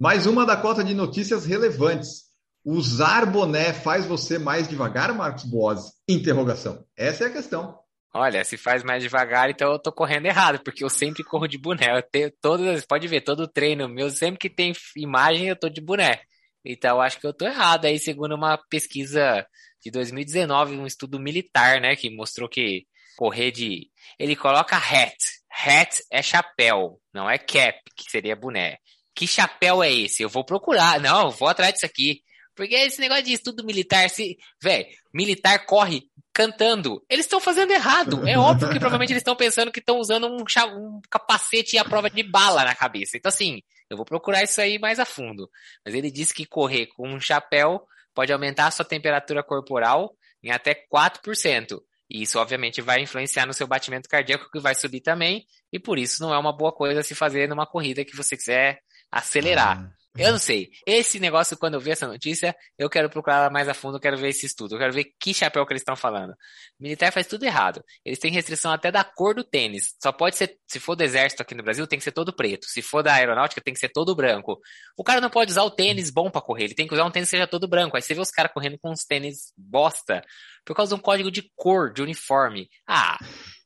Mais 0.00 0.26
uma 0.26 0.44
da 0.44 0.56
cota 0.56 0.82
de 0.82 0.92
notícias 0.92 1.44
relevantes. 1.44 2.29
Usar 2.64 3.26
boné 3.26 3.72
faz 3.72 4.04
você 4.04 4.38
mais 4.38 4.68
devagar, 4.68 5.14
Marcos 5.14 5.44
Boas? 5.44 5.92
Interrogação. 6.08 6.84
Essa 6.96 7.24
é 7.24 7.26
a 7.28 7.32
questão. 7.32 7.78
Olha, 8.12 8.44
se 8.44 8.56
faz 8.56 8.82
mais 8.82 9.02
devagar, 9.02 9.50
então 9.50 9.70
eu 9.72 9.78
tô 9.78 9.92
correndo 9.92 10.26
errado, 10.26 10.60
porque 10.64 10.82
eu 10.82 10.90
sempre 10.90 11.22
corro 11.22 11.46
de 11.46 11.56
boné. 11.56 11.96
Eu 11.96 12.02
tenho 12.02 12.30
todas, 12.40 12.84
pode 12.84 13.06
ver, 13.06 13.20
todo 13.20 13.46
treino 13.46 13.88
meu, 13.88 14.10
sempre 14.10 14.38
que 14.38 14.50
tem 14.50 14.72
imagem, 14.96 15.48
eu 15.48 15.56
tô 15.56 15.68
de 15.68 15.80
boné. 15.80 16.20
Então 16.64 17.00
acho 17.00 17.20
que 17.20 17.26
eu 17.26 17.32
tô 17.32 17.46
errado 17.46 17.84
aí, 17.86 17.98
segundo 17.98 18.34
uma 18.34 18.58
pesquisa 18.68 19.46
de 19.82 19.90
2019, 19.90 20.76
um 20.76 20.86
estudo 20.86 21.18
militar, 21.20 21.80
né, 21.80 21.94
que 21.96 22.14
mostrou 22.14 22.48
que 22.48 22.84
correr 23.16 23.52
de. 23.52 23.88
Ele 24.18 24.34
coloca 24.36 24.76
hat. 24.76 25.16
Hat 25.64 26.02
é 26.10 26.20
chapéu, 26.20 27.00
não 27.14 27.30
é 27.30 27.38
cap, 27.38 27.78
que 27.96 28.10
seria 28.10 28.36
boné. 28.36 28.76
Que 29.14 29.26
chapéu 29.26 29.82
é 29.82 29.92
esse? 29.92 30.22
Eu 30.22 30.28
vou 30.28 30.44
procurar. 30.44 31.00
Não, 31.00 31.26
eu 31.26 31.30
vou 31.30 31.48
atrás 31.48 31.74
disso 31.74 31.86
aqui. 31.86 32.22
Porque 32.60 32.74
esse 32.74 33.00
negócio 33.00 33.24
de 33.24 33.32
estudo 33.32 33.64
militar, 33.64 34.10
se, 34.10 34.36
velho, 34.62 34.86
militar 35.14 35.64
corre 35.64 36.02
cantando. 36.30 37.02
Eles 37.08 37.24
estão 37.24 37.40
fazendo 37.40 37.70
errado. 37.70 38.28
É 38.28 38.36
óbvio 38.36 38.68
que 38.68 38.78
provavelmente 38.78 39.14
eles 39.14 39.22
estão 39.22 39.34
pensando 39.34 39.72
que 39.72 39.80
estão 39.80 39.98
usando 39.98 40.26
um, 40.26 40.44
um 40.76 41.00
capacete 41.10 41.76
e 41.76 41.78
a 41.78 41.84
prova 41.86 42.10
de 42.10 42.22
bala 42.22 42.62
na 42.62 42.74
cabeça. 42.74 43.16
Então, 43.16 43.30
assim, 43.30 43.62
eu 43.88 43.96
vou 43.96 44.04
procurar 44.04 44.42
isso 44.42 44.60
aí 44.60 44.78
mais 44.78 44.98
a 44.98 45.06
fundo. 45.06 45.48
Mas 45.82 45.94
ele 45.94 46.10
disse 46.10 46.34
que 46.34 46.44
correr 46.44 46.86
com 46.88 47.08
um 47.08 47.18
chapéu 47.18 47.80
pode 48.14 48.30
aumentar 48.30 48.66
a 48.66 48.70
sua 48.70 48.84
temperatura 48.84 49.42
corporal 49.42 50.14
em 50.42 50.50
até 50.50 50.74
4%. 50.74 51.80
E 52.10 52.20
isso, 52.20 52.38
obviamente, 52.38 52.82
vai 52.82 53.00
influenciar 53.00 53.46
no 53.46 53.54
seu 53.54 53.66
batimento 53.66 54.06
cardíaco, 54.06 54.50
que 54.52 54.60
vai 54.60 54.74
subir 54.74 55.00
também. 55.00 55.46
E 55.72 55.78
por 55.78 55.98
isso 55.98 56.22
não 56.22 56.34
é 56.34 56.38
uma 56.38 56.54
boa 56.54 56.72
coisa 56.72 57.02
se 57.02 57.14
fazer 57.14 57.48
numa 57.48 57.66
corrida 57.66 58.04
que 58.04 58.14
você 58.14 58.36
quiser 58.36 58.80
acelerar. 59.10 59.78
Ah. 59.78 59.99
Eu 60.16 60.32
não 60.32 60.38
sei. 60.38 60.70
Esse 60.84 61.20
negócio, 61.20 61.56
quando 61.56 61.74
eu 61.74 61.80
vi 61.80 61.90
essa 61.92 62.06
notícia, 62.06 62.54
eu 62.76 62.90
quero 62.90 63.08
procurar 63.08 63.50
mais 63.50 63.68
a 63.68 63.74
fundo, 63.74 63.96
eu 63.96 64.00
quero 64.00 64.16
ver 64.16 64.30
esse 64.30 64.44
estudo, 64.44 64.74
eu 64.74 64.78
quero 64.78 64.92
ver 64.92 65.06
que 65.20 65.32
chapéu 65.32 65.64
que 65.64 65.72
eles 65.72 65.82
estão 65.82 65.94
falando. 65.94 66.34
Militar 66.80 67.12
faz 67.12 67.28
tudo 67.28 67.44
errado. 67.44 67.82
Eles 68.04 68.18
têm 68.18 68.32
restrição 68.32 68.72
até 68.72 68.90
da 68.90 69.04
cor 69.04 69.34
do 69.34 69.44
tênis. 69.44 69.94
Só 70.02 70.10
pode 70.10 70.36
ser, 70.36 70.56
se 70.66 70.80
for 70.80 70.96
do 70.96 71.04
exército 71.04 71.42
aqui 71.42 71.54
no 71.54 71.62
Brasil, 71.62 71.86
tem 71.86 71.98
que 71.98 72.04
ser 72.04 72.12
todo 72.12 72.34
preto. 72.34 72.66
Se 72.66 72.82
for 72.82 73.02
da 73.02 73.14
aeronáutica, 73.14 73.60
tem 73.60 73.72
que 73.72 73.80
ser 73.80 73.90
todo 73.90 74.14
branco. 74.16 74.58
O 74.96 75.04
cara 75.04 75.20
não 75.20 75.30
pode 75.30 75.52
usar 75.52 75.62
o 75.62 75.70
tênis 75.70 76.10
bom 76.10 76.28
para 76.28 76.42
correr, 76.42 76.64
ele 76.64 76.74
tem 76.74 76.88
que 76.88 76.94
usar 76.94 77.04
um 77.04 77.10
tênis 77.10 77.28
que 77.28 77.36
seja 77.36 77.46
todo 77.46 77.68
branco. 77.68 77.96
Aí 77.96 78.02
você 78.02 78.12
vê 78.12 78.20
os 78.20 78.30
caras 78.30 78.52
correndo 78.52 78.78
com 78.80 78.90
uns 78.90 79.04
tênis 79.04 79.52
bosta 79.56 80.22
por 80.64 80.74
causa 80.74 80.94
de 80.94 81.00
um 81.00 81.02
código 81.02 81.30
de 81.30 81.48
cor, 81.54 81.92
de 81.92 82.02
uniforme. 82.02 82.68
Ah, 82.86 83.16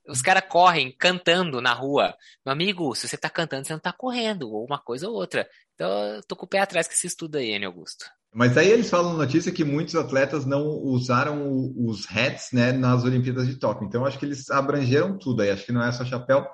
os 0.09 0.21
caras 0.21 0.45
correm 0.49 0.95
cantando 0.97 1.61
na 1.61 1.73
rua. 1.73 2.15
Meu 2.45 2.53
amigo, 2.53 2.95
se 2.95 3.09
você 3.09 3.17
tá 3.17 3.31
cantando, 3.31 3.67
você 3.67 3.73
não 3.73 3.81
tá 3.81 3.93
correndo, 3.93 4.51
ou 4.51 4.65
uma 4.65 4.79
coisa 4.79 5.09
ou 5.09 5.15
outra. 5.15 5.49
Então, 5.75 5.89
eu 5.89 6.23
tô 6.23 6.37
com 6.37 6.47
o 6.47 6.49
pé 6.49 6.61
atrás 6.61 6.87
que 6.87 6.97
se 6.97 7.07
estuda 7.07 7.39
aí, 7.39 7.51
N. 7.51 7.67
Augusto. 7.67 8.05
Mas 8.33 8.57
aí 8.59 8.69
eles 8.69 8.91
falam 8.91 9.13
na 9.13 9.19
notícia 9.19 9.53
que 9.53 9.65
muitos 9.65 9.95
atletas 9.95 10.45
não 10.45 10.67
usaram 10.67 11.73
os 11.77 12.05
hats 12.11 12.49
né, 12.53 12.73
nas 12.73 13.05
Olimpíadas 13.05 13.47
de 13.47 13.57
Tóquio. 13.57 13.87
Então, 13.87 14.05
acho 14.05 14.19
que 14.19 14.27
eles 14.27 14.51
abrangeram 14.51 15.17
tudo 15.17 15.43
aí. 15.43 15.51
Acho 15.51 15.65
que 15.65 15.73
não 15.73 15.85
é 15.85 15.93
só 15.93 16.05
chapéu. 16.05 16.45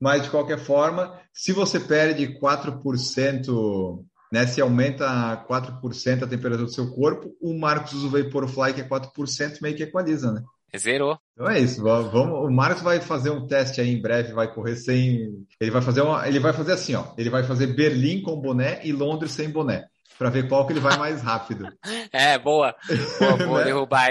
Mas, 0.00 0.22
de 0.22 0.30
qualquer 0.30 0.58
forma, 0.58 1.18
se 1.32 1.52
você 1.52 1.78
perde 1.78 2.38
4%, 2.40 4.04
né, 4.32 4.46
se 4.46 4.60
aumenta 4.60 5.44
4% 5.48 6.22
a 6.22 6.26
temperatura 6.26 6.66
do 6.66 6.72
seu 6.72 6.90
corpo, 6.90 7.34
o 7.40 7.58
Marcos 7.58 8.02
Vaporfly, 8.04 8.74
que 8.74 8.80
é 8.80 8.88
4%, 8.88 9.58
meio 9.60 9.76
que 9.76 9.82
equaliza, 9.82 10.32
né? 10.32 10.42
Zerou. 10.76 11.18
Então 11.32 11.48
é 11.48 11.58
isso. 11.58 11.82
Vamos, 11.82 12.48
o 12.48 12.50
Marcos 12.50 12.82
vai 12.82 13.00
fazer 13.00 13.30
um 13.30 13.46
teste 13.46 13.80
aí 13.80 13.90
em 13.90 14.00
breve, 14.00 14.32
vai 14.32 14.52
correr 14.52 14.76
sem. 14.76 15.46
Ele 15.60 15.70
vai 15.70 15.82
fazer 15.82 16.00
uma, 16.00 16.26
ele 16.26 16.38
vai 16.38 16.52
fazer 16.52 16.72
assim, 16.72 16.94
ó. 16.94 17.12
Ele 17.16 17.30
vai 17.30 17.44
fazer 17.44 17.68
Berlim 17.68 18.22
com 18.22 18.40
boné 18.40 18.80
e 18.84 18.92
Londres 18.92 19.32
sem 19.32 19.50
boné. 19.50 19.86
Para 20.18 20.30
ver 20.30 20.48
qual 20.48 20.66
que 20.66 20.72
ele 20.72 20.80
vai 20.80 20.96
mais 20.96 21.22
rápido. 21.22 21.68
é, 22.10 22.38
boa. 22.38 22.74
boa 23.18 23.46
vou 23.46 23.58
né? 23.58 23.64
derrubar 23.64 24.10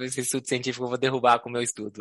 esse 0.00 0.20
estudo 0.20 0.46
científico, 0.46 0.84
eu 0.84 0.88
vou 0.88 0.98
derrubar 0.98 1.40
com 1.40 1.48
o 1.48 1.52
meu 1.52 1.62
estudo. 1.62 2.00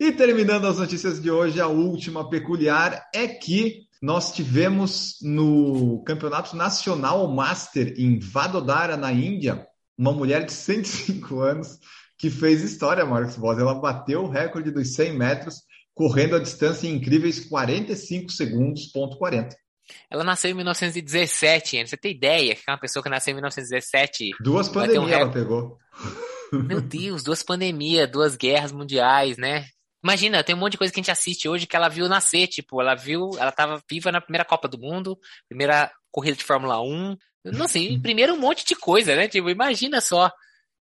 E 0.00 0.10
terminando 0.12 0.66
as 0.66 0.78
notícias 0.78 1.20
de 1.20 1.30
hoje, 1.30 1.60
a 1.60 1.66
última 1.66 2.30
peculiar 2.30 3.06
é 3.14 3.28
que 3.28 3.86
nós 4.00 4.32
tivemos 4.32 5.18
no 5.20 6.02
Campeonato 6.04 6.56
Nacional 6.56 7.28
Master 7.28 7.92
em 7.98 8.18
Vadodara, 8.18 8.96
na 8.96 9.12
Índia, 9.12 9.66
uma 10.00 10.12
mulher 10.12 10.46
de 10.46 10.52
105 10.52 11.40
anos 11.40 11.78
que 12.16 12.30
fez 12.30 12.62
história, 12.62 13.04
Marcos 13.04 13.36
Boss. 13.36 13.58
Ela 13.58 13.74
bateu 13.74 14.22
o 14.22 14.30
recorde 14.30 14.70
dos 14.70 14.94
100 14.94 15.12
metros, 15.12 15.56
correndo 15.94 16.36
a 16.36 16.38
distância 16.38 16.88
em 16.88 16.94
incríveis 16.94 17.40
45 17.40 18.32
segundos, 18.32 18.86
ponto 18.86 19.18
40. 19.18 19.54
Ela 20.10 20.24
nasceu 20.24 20.50
em 20.50 20.54
1917, 20.54 21.86
você 21.86 21.96
tem 21.96 22.12
ideia 22.12 22.54
que 22.54 22.62
é 22.66 22.72
uma 22.72 22.78
pessoa 22.78 23.02
que 23.02 23.10
nasceu 23.10 23.32
em 23.32 23.34
1917... 23.34 24.30
Duas 24.40 24.68
pandemias 24.68 25.04
um 25.04 25.08
ela 25.08 25.30
pegou. 25.30 25.78
Meu 26.52 26.80
Deus, 26.80 27.22
duas 27.22 27.42
pandemias, 27.42 28.10
duas 28.10 28.36
guerras 28.36 28.72
mundiais, 28.72 29.36
né? 29.36 29.66
Imagina, 30.02 30.42
tem 30.42 30.54
um 30.54 30.58
monte 30.58 30.72
de 30.72 30.78
coisa 30.78 30.92
que 30.92 30.98
a 30.98 31.02
gente 31.02 31.10
assiste 31.10 31.48
hoje 31.48 31.66
que 31.66 31.76
ela 31.76 31.88
viu 31.88 32.08
nascer, 32.08 32.46
tipo, 32.46 32.80
ela 32.80 32.94
viu, 32.94 33.30
ela 33.38 33.52
tava 33.52 33.82
viva 33.88 34.10
na 34.10 34.20
primeira 34.20 34.46
Copa 34.46 34.66
do 34.66 34.78
Mundo, 34.78 35.18
primeira 35.48 35.90
corrida 36.10 36.36
de 36.36 36.44
Fórmula 36.44 36.80
1, 36.82 37.16
não 37.44 37.68
sei, 37.68 37.98
primeiro 38.00 38.34
um 38.34 38.38
monte 38.38 38.64
de 38.64 38.74
coisa, 38.74 39.14
né? 39.14 39.28
Tipo, 39.28 39.50
imagina 39.50 40.00
só. 40.00 40.30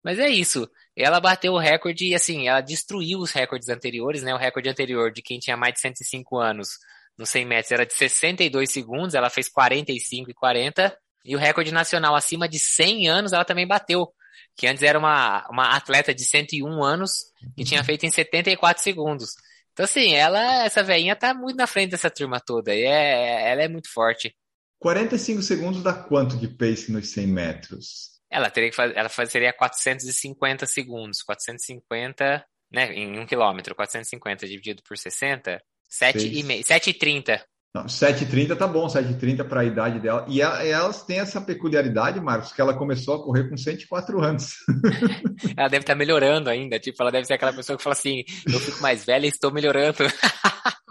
Mas 0.02 0.18
é 0.18 0.28
isso. 0.28 0.68
Ela 0.96 1.20
bateu 1.20 1.52
o 1.52 1.58
recorde 1.58 2.06
e, 2.06 2.14
assim, 2.14 2.48
ela 2.48 2.60
destruiu 2.60 3.18
os 3.18 3.32
recordes 3.32 3.68
anteriores, 3.68 4.22
né? 4.22 4.34
O 4.34 4.38
recorde 4.38 4.68
anterior 4.68 5.12
de 5.12 5.22
quem 5.22 5.38
tinha 5.38 5.56
mais 5.56 5.74
de 5.74 5.80
105 5.80 6.38
anos 6.38 6.68
nos 7.16 7.30
100 7.30 7.44
metros 7.46 7.72
era 7.72 7.84
de 7.84 7.94
62 7.94 8.70
segundos, 8.70 9.14
ela 9.14 9.28
fez 9.28 9.48
45 9.48 10.30
e 10.30 10.34
40. 10.34 10.96
E 11.24 11.34
o 11.34 11.38
recorde 11.38 11.72
nacional 11.72 12.14
acima 12.14 12.48
de 12.48 12.58
100 12.58 13.08
anos 13.08 13.32
ela 13.32 13.44
também 13.44 13.66
bateu, 13.66 14.08
que 14.56 14.66
antes 14.66 14.82
era 14.82 14.98
uma, 14.98 15.46
uma 15.50 15.76
atleta 15.76 16.14
de 16.14 16.24
101 16.24 16.82
anos 16.82 17.10
que 17.56 17.64
tinha 17.64 17.82
feito 17.82 18.06
em 18.06 18.10
74 18.10 18.82
segundos. 18.82 19.30
Então, 19.72 19.84
assim, 19.84 20.14
ela, 20.14 20.64
essa 20.64 20.82
velhinha 20.82 21.14
tá 21.14 21.34
muito 21.34 21.56
na 21.56 21.66
frente 21.66 21.90
dessa 21.90 22.10
turma 22.10 22.40
toda. 22.40 22.74
E 22.74 22.82
é, 22.82 23.50
ela 23.50 23.62
é 23.62 23.68
muito 23.68 23.92
forte. 23.92 24.34
45 24.78 25.42
segundos 25.42 25.82
dá 25.82 25.92
quanto 25.92 26.36
de 26.36 26.48
pace 26.48 26.92
nos 26.92 27.10
100 27.10 27.26
metros? 27.26 28.18
Ela 28.30 28.50
teria 28.50 28.70
que 28.70 28.76
fazer, 28.76 28.96
ela 28.96 29.08
seria 29.08 29.52
450 29.52 30.66
segundos. 30.66 31.22
450, 31.22 32.44
né, 32.70 32.92
em 32.92 33.18
um 33.18 33.26
quilômetro, 33.26 33.74
450 33.74 34.46
dividido 34.46 34.82
por 34.86 34.96
60, 34.96 35.60
7,5, 35.90 36.62
7,30. 36.64 37.40
7h30 37.76 38.56
tá 38.56 38.66
bom, 38.66 38.86
7h30 38.86 39.46
para 39.46 39.60
a 39.60 39.64
idade 39.64 40.00
dela. 40.00 40.24
E 40.28 40.40
elas 40.40 41.04
têm 41.04 41.20
essa 41.20 41.40
peculiaridade, 41.40 42.18
Marcos, 42.20 42.52
que 42.52 42.60
ela 42.60 42.74
começou 42.74 43.16
a 43.16 43.22
correr 43.22 43.48
com 43.48 43.56
104 43.56 44.20
anos. 44.20 44.54
ela 45.56 45.68
deve 45.68 45.82
estar 45.82 45.92
tá 45.92 45.98
melhorando 45.98 46.50
ainda. 46.50 46.78
Tipo, 46.80 47.02
ela 47.02 47.12
deve 47.12 47.26
ser 47.26 47.34
aquela 47.34 47.52
pessoa 47.52 47.76
que 47.76 47.82
fala 47.82 47.94
assim: 47.94 48.24
eu 48.46 48.58
fico 48.58 48.80
mais 48.80 49.04
velha 49.04 49.26
e 49.26 49.28
estou 49.28 49.52
melhorando. 49.52 49.98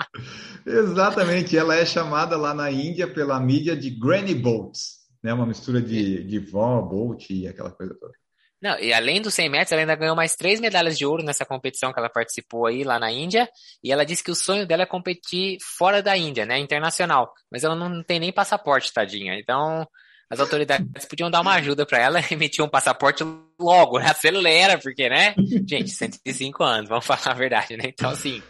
Exatamente. 0.68 1.58
Ela 1.58 1.76
é 1.76 1.86
chamada 1.86 2.36
lá 2.36 2.54
na 2.54 2.70
Índia 2.70 3.08
pela 3.08 3.40
mídia 3.40 3.76
de 3.76 3.90
Granny 3.90 4.36
Bolts, 4.36 4.98
né? 5.24 5.34
Uma 5.34 5.46
mistura 5.46 5.82
de, 5.82 6.24
de 6.24 6.40
vó, 6.40 6.82
Bolt 6.82 7.30
e 7.30 7.48
aquela 7.48 7.72
coisa 7.72 7.96
toda. 7.98 8.14
Não, 8.62 8.78
e 8.80 8.92
além 8.92 9.22
dos 9.22 9.36
100 9.36 9.50
metros, 9.50 9.72
ela 9.72 9.82
ainda 9.82 9.96
ganhou 9.96 10.16
mais 10.16 10.36
três 10.36 10.60
medalhas 10.60 10.98
de 10.98 11.06
ouro 11.06 11.24
nessa 11.24 11.46
competição 11.46 11.94
que 11.94 12.00
ela 12.00 12.10
participou 12.10 12.66
aí 12.66 12.84
lá 12.84 13.00
na 13.00 13.12
Índia. 13.12 13.48
E 13.84 13.92
ela 13.92 14.04
disse 14.04 14.24
que 14.24 14.32
o 14.32 14.36
sonho 14.36 14.66
dela 14.66 14.84
é 14.84 14.86
competir 14.86 15.58
fora 15.78 16.02
da 16.02 16.18
Índia, 16.18 16.46
né? 16.46 16.58
Internacional. 16.58 17.32
Mas 17.52 17.64
ela 17.64 17.76
não 17.76 18.04
tem 18.04 18.20
nem 18.20 18.34
passaporte, 18.34 18.92
tadinha. 18.92 19.40
Então, 19.40 19.88
as 20.30 20.40
autoridades 20.40 21.06
podiam 21.06 21.30
dar 21.30 21.42
uma 21.42 21.54
ajuda 21.54 21.86
para 21.86 22.00
ela 22.00 22.20
e 22.32 22.34
emitir 22.34 22.66
um 22.66 22.70
passaporte 22.70 23.24
logo, 23.60 24.00
né? 24.00 24.10
Acelera, 24.10 24.80
porque, 24.80 25.08
né? 25.08 25.36
Gente, 25.68 25.92
105 25.92 26.64
anos, 26.64 26.90
vamos 26.90 27.06
falar 27.08 27.32
a 27.32 27.34
verdade, 27.34 27.78
né? 27.78 27.84
Então, 27.86 28.10
assim, 28.10 28.42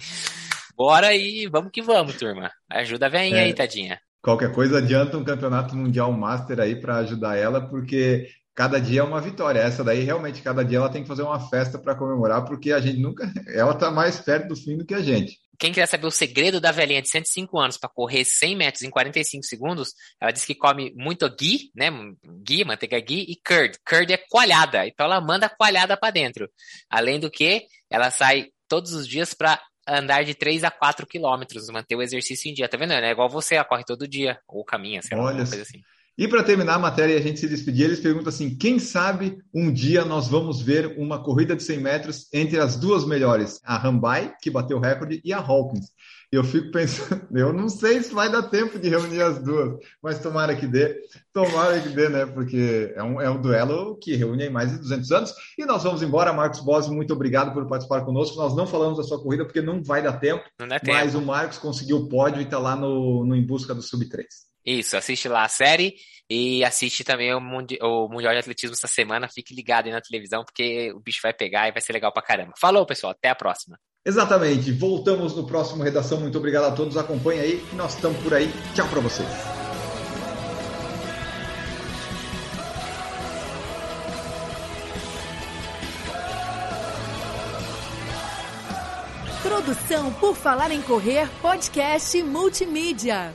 bora 0.77 1.15
e 1.15 1.47
vamos 1.47 1.71
que 1.71 1.81
vamos, 1.81 2.15
turma. 2.15 2.51
Ajuda 2.69 3.07
a 3.07 3.09
veinha 3.09 3.37
é. 3.37 3.43
aí, 3.45 3.53
tadinha. 3.53 3.99
Qualquer 4.21 4.51
coisa 4.53 4.77
adianta 4.77 5.17
um 5.17 5.23
campeonato 5.23 5.75
mundial 5.75 6.11
master 6.11 6.59
aí 6.59 6.75
para 6.79 6.97
ajudar 6.97 7.35
ela, 7.35 7.67
porque 7.67 8.29
cada 8.53 8.79
dia 8.79 8.99
é 8.99 9.03
uma 9.03 9.19
vitória. 9.19 9.59
Essa 9.59 9.83
daí, 9.83 10.03
realmente, 10.03 10.41
cada 10.41 10.63
dia 10.63 10.77
ela 10.77 10.89
tem 10.89 11.01
que 11.01 11.07
fazer 11.07 11.23
uma 11.23 11.39
festa 11.49 11.79
para 11.79 11.95
comemorar, 11.95 12.45
porque 12.45 12.71
a 12.71 12.79
gente 12.79 12.99
nunca. 12.99 13.23
Ela 13.47 13.71
está 13.71 13.89
mais 13.89 14.19
perto 14.19 14.49
do 14.49 14.55
fim 14.55 14.77
do 14.77 14.85
que 14.85 14.93
a 14.93 15.01
gente. 15.01 15.39
Quem 15.57 15.71
quiser 15.71 15.87
saber 15.87 16.05
o 16.05 16.11
segredo 16.11 16.61
da 16.61 16.71
velhinha 16.71 17.01
de 17.01 17.09
105 17.09 17.57
anos 17.57 17.77
para 17.77 17.89
correr 17.89 18.23
100 18.23 18.55
metros 18.55 18.83
em 18.83 18.91
45 18.91 19.43
segundos, 19.43 19.93
ela 20.21 20.31
diz 20.31 20.45
que 20.45 20.53
come 20.53 20.93
muito 20.95 21.27
ghee, 21.29 21.71
né? 21.75 21.89
Ghee, 22.45 22.63
manteiga 22.63 22.99
ghee 22.99 23.25
e 23.27 23.35
curd. 23.35 23.75
Curd 23.83 24.13
é 24.13 24.17
coalhada, 24.29 24.85
então 24.85 25.07
ela 25.07 25.19
manda 25.19 25.49
coalhada 25.49 25.97
para 25.97 26.11
dentro. 26.11 26.47
Além 26.87 27.19
do 27.19 27.31
que, 27.31 27.63
ela 27.89 28.11
sai 28.11 28.49
todos 28.67 28.93
os 28.93 29.07
dias 29.07 29.33
para 29.33 29.59
andar 29.87 30.23
de 30.23 30.33
3 30.33 30.63
a 30.63 30.71
4 30.71 31.07
quilômetros, 31.07 31.69
manter 31.69 31.95
o 31.95 32.01
exercício 32.01 32.49
em 32.49 32.53
dia. 32.53 32.67
Tá 32.67 32.77
vendo? 32.77 32.93
É 32.93 33.11
igual 33.11 33.29
você, 33.29 33.63
corre 33.63 33.83
todo 33.83 34.07
dia, 34.07 34.39
ou 34.47 34.63
caminha, 34.63 35.01
sei 35.01 35.17
lá, 35.17 35.23
Olha, 35.23 35.37
coisa 35.37 35.61
assim. 35.61 35.81
E 36.17 36.27
para 36.27 36.41
terminar 36.41 36.75
a 36.75 36.79
matéria 36.79 37.13
e 37.13 37.17
a 37.17 37.21
gente 37.21 37.39
se 37.39 37.47
despedir, 37.47 37.85
eles 37.85 37.99
perguntam 37.99 38.29
assim: 38.29 38.57
quem 38.57 38.79
sabe 38.79 39.37
um 39.53 39.71
dia 39.71 40.03
nós 40.03 40.27
vamos 40.27 40.59
ver 40.59 40.95
uma 40.97 41.21
corrida 41.23 41.55
de 41.55 41.61
100 41.61 41.79
metros 41.79 42.27
entre 42.33 42.59
as 42.59 42.75
duas 42.75 43.05
melhores, 43.05 43.61
a 43.63 43.77
Rambai, 43.77 44.33
que 44.41 44.49
bateu 44.49 44.77
o 44.77 44.81
recorde, 44.81 45.21
e 45.23 45.31
a 45.31 45.37
Hawkins. 45.37 45.91
Eu 46.31 46.43
fico 46.43 46.71
pensando, 46.71 47.25
eu 47.37 47.53
não 47.53 47.69
sei 47.69 48.01
se 48.01 48.13
vai 48.13 48.31
dar 48.31 48.43
tempo 48.43 48.79
de 48.79 48.89
reunir 48.89 49.21
as 49.21 49.41
duas, 49.41 49.77
mas 50.01 50.19
tomara 50.19 50.55
que 50.55 50.65
dê, 50.65 50.99
tomara 51.31 51.79
que 51.79 51.89
dê, 51.89 52.09
né? 52.09 52.25
Porque 52.25 52.91
é 52.95 53.03
um, 53.03 53.21
é 53.21 53.29
um 53.29 53.39
duelo 53.39 53.97
que 54.01 54.15
reúne 54.15 54.43
aí 54.43 54.49
mais 54.49 54.71
de 54.71 54.79
200 54.79 55.11
anos. 55.11 55.33
E 55.55 55.65
nós 55.65 55.83
vamos 55.83 56.01
embora, 56.01 56.33
Marcos 56.33 56.61
Bossi, 56.61 56.89
muito 56.89 57.13
obrigado 57.13 57.53
por 57.53 57.65
participar 57.67 58.01
conosco. 58.01 58.37
Nós 58.37 58.55
não 58.55 58.65
falamos 58.65 58.97
da 58.97 59.03
sua 59.03 59.21
corrida 59.21 59.45
porque 59.45 59.61
não 59.61 59.83
vai 59.83 60.01
dar 60.01 60.13
tempo, 60.13 60.43
não 60.59 60.67
dá 60.67 60.81
mas 60.85 61.13
tempo. 61.13 61.23
o 61.23 61.27
Marcos 61.27 61.59
conseguiu 61.59 61.97
o 61.97 62.09
pódio 62.09 62.41
e 62.41 62.43
está 62.43 62.57
lá 62.57 62.75
no, 62.75 63.23
no 63.23 63.35
Em 63.35 63.45
Busca 63.45 63.73
do 63.73 63.83
Sub 63.83 64.03
3. 64.03 64.46
Isso, 64.67 64.97
assiste 64.97 65.29
lá 65.29 65.45
a 65.45 65.47
série 65.47 65.95
e 66.29 66.61
assiste 66.61 67.01
também 67.05 67.33
o, 67.33 67.39
mundi 67.39 67.79
o 67.81 68.09
Mundial 68.09 68.33
de 68.33 68.39
Atletismo 68.39 68.73
essa 68.73 68.85
semana. 68.85 69.29
Fique 69.33 69.55
ligado 69.55 69.85
aí 69.85 69.93
na 69.93 70.01
televisão, 70.01 70.43
porque 70.43 70.91
o 70.91 70.99
bicho 70.99 71.21
vai 71.23 71.31
pegar 71.31 71.69
e 71.69 71.71
vai 71.71 71.79
ser 71.79 71.93
legal 71.93 72.11
pra 72.11 72.21
caramba. 72.21 72.51
Falou, 72.59 72.85
pessoal. 72.85 73.13
Até 73.13 73.29
a 73.29 73.35
próxima. 73.35 73.79
Exatamente. 74.05 74.73
Voltamos 74.73 75.33
no 75.33 75.47
próximo 75.47 75.83
Redação. 75.83 76.19
Muito 76.19 76.37
obrigado 76.37 76.65
a 76.65 76.71
todos. 76.71 76.97
Acompanhe 76.97 77.39
aí. 77.39 77.65
Nós 77.73 77.95
estamos 77.95 78.21
por 78.21 78.33
aí. 78.33 78.51
Tchau 78.75 78.89
para 78.89 78.99
vocês. 78.99 79.29
Produção 89.41 90.11
por 90.15 90.35
Falar 90.35 90.71
em 90.71 90.81
Correr, 90.81 91.29
podcast 91.41 92.21
multimídia. 92.21 93.33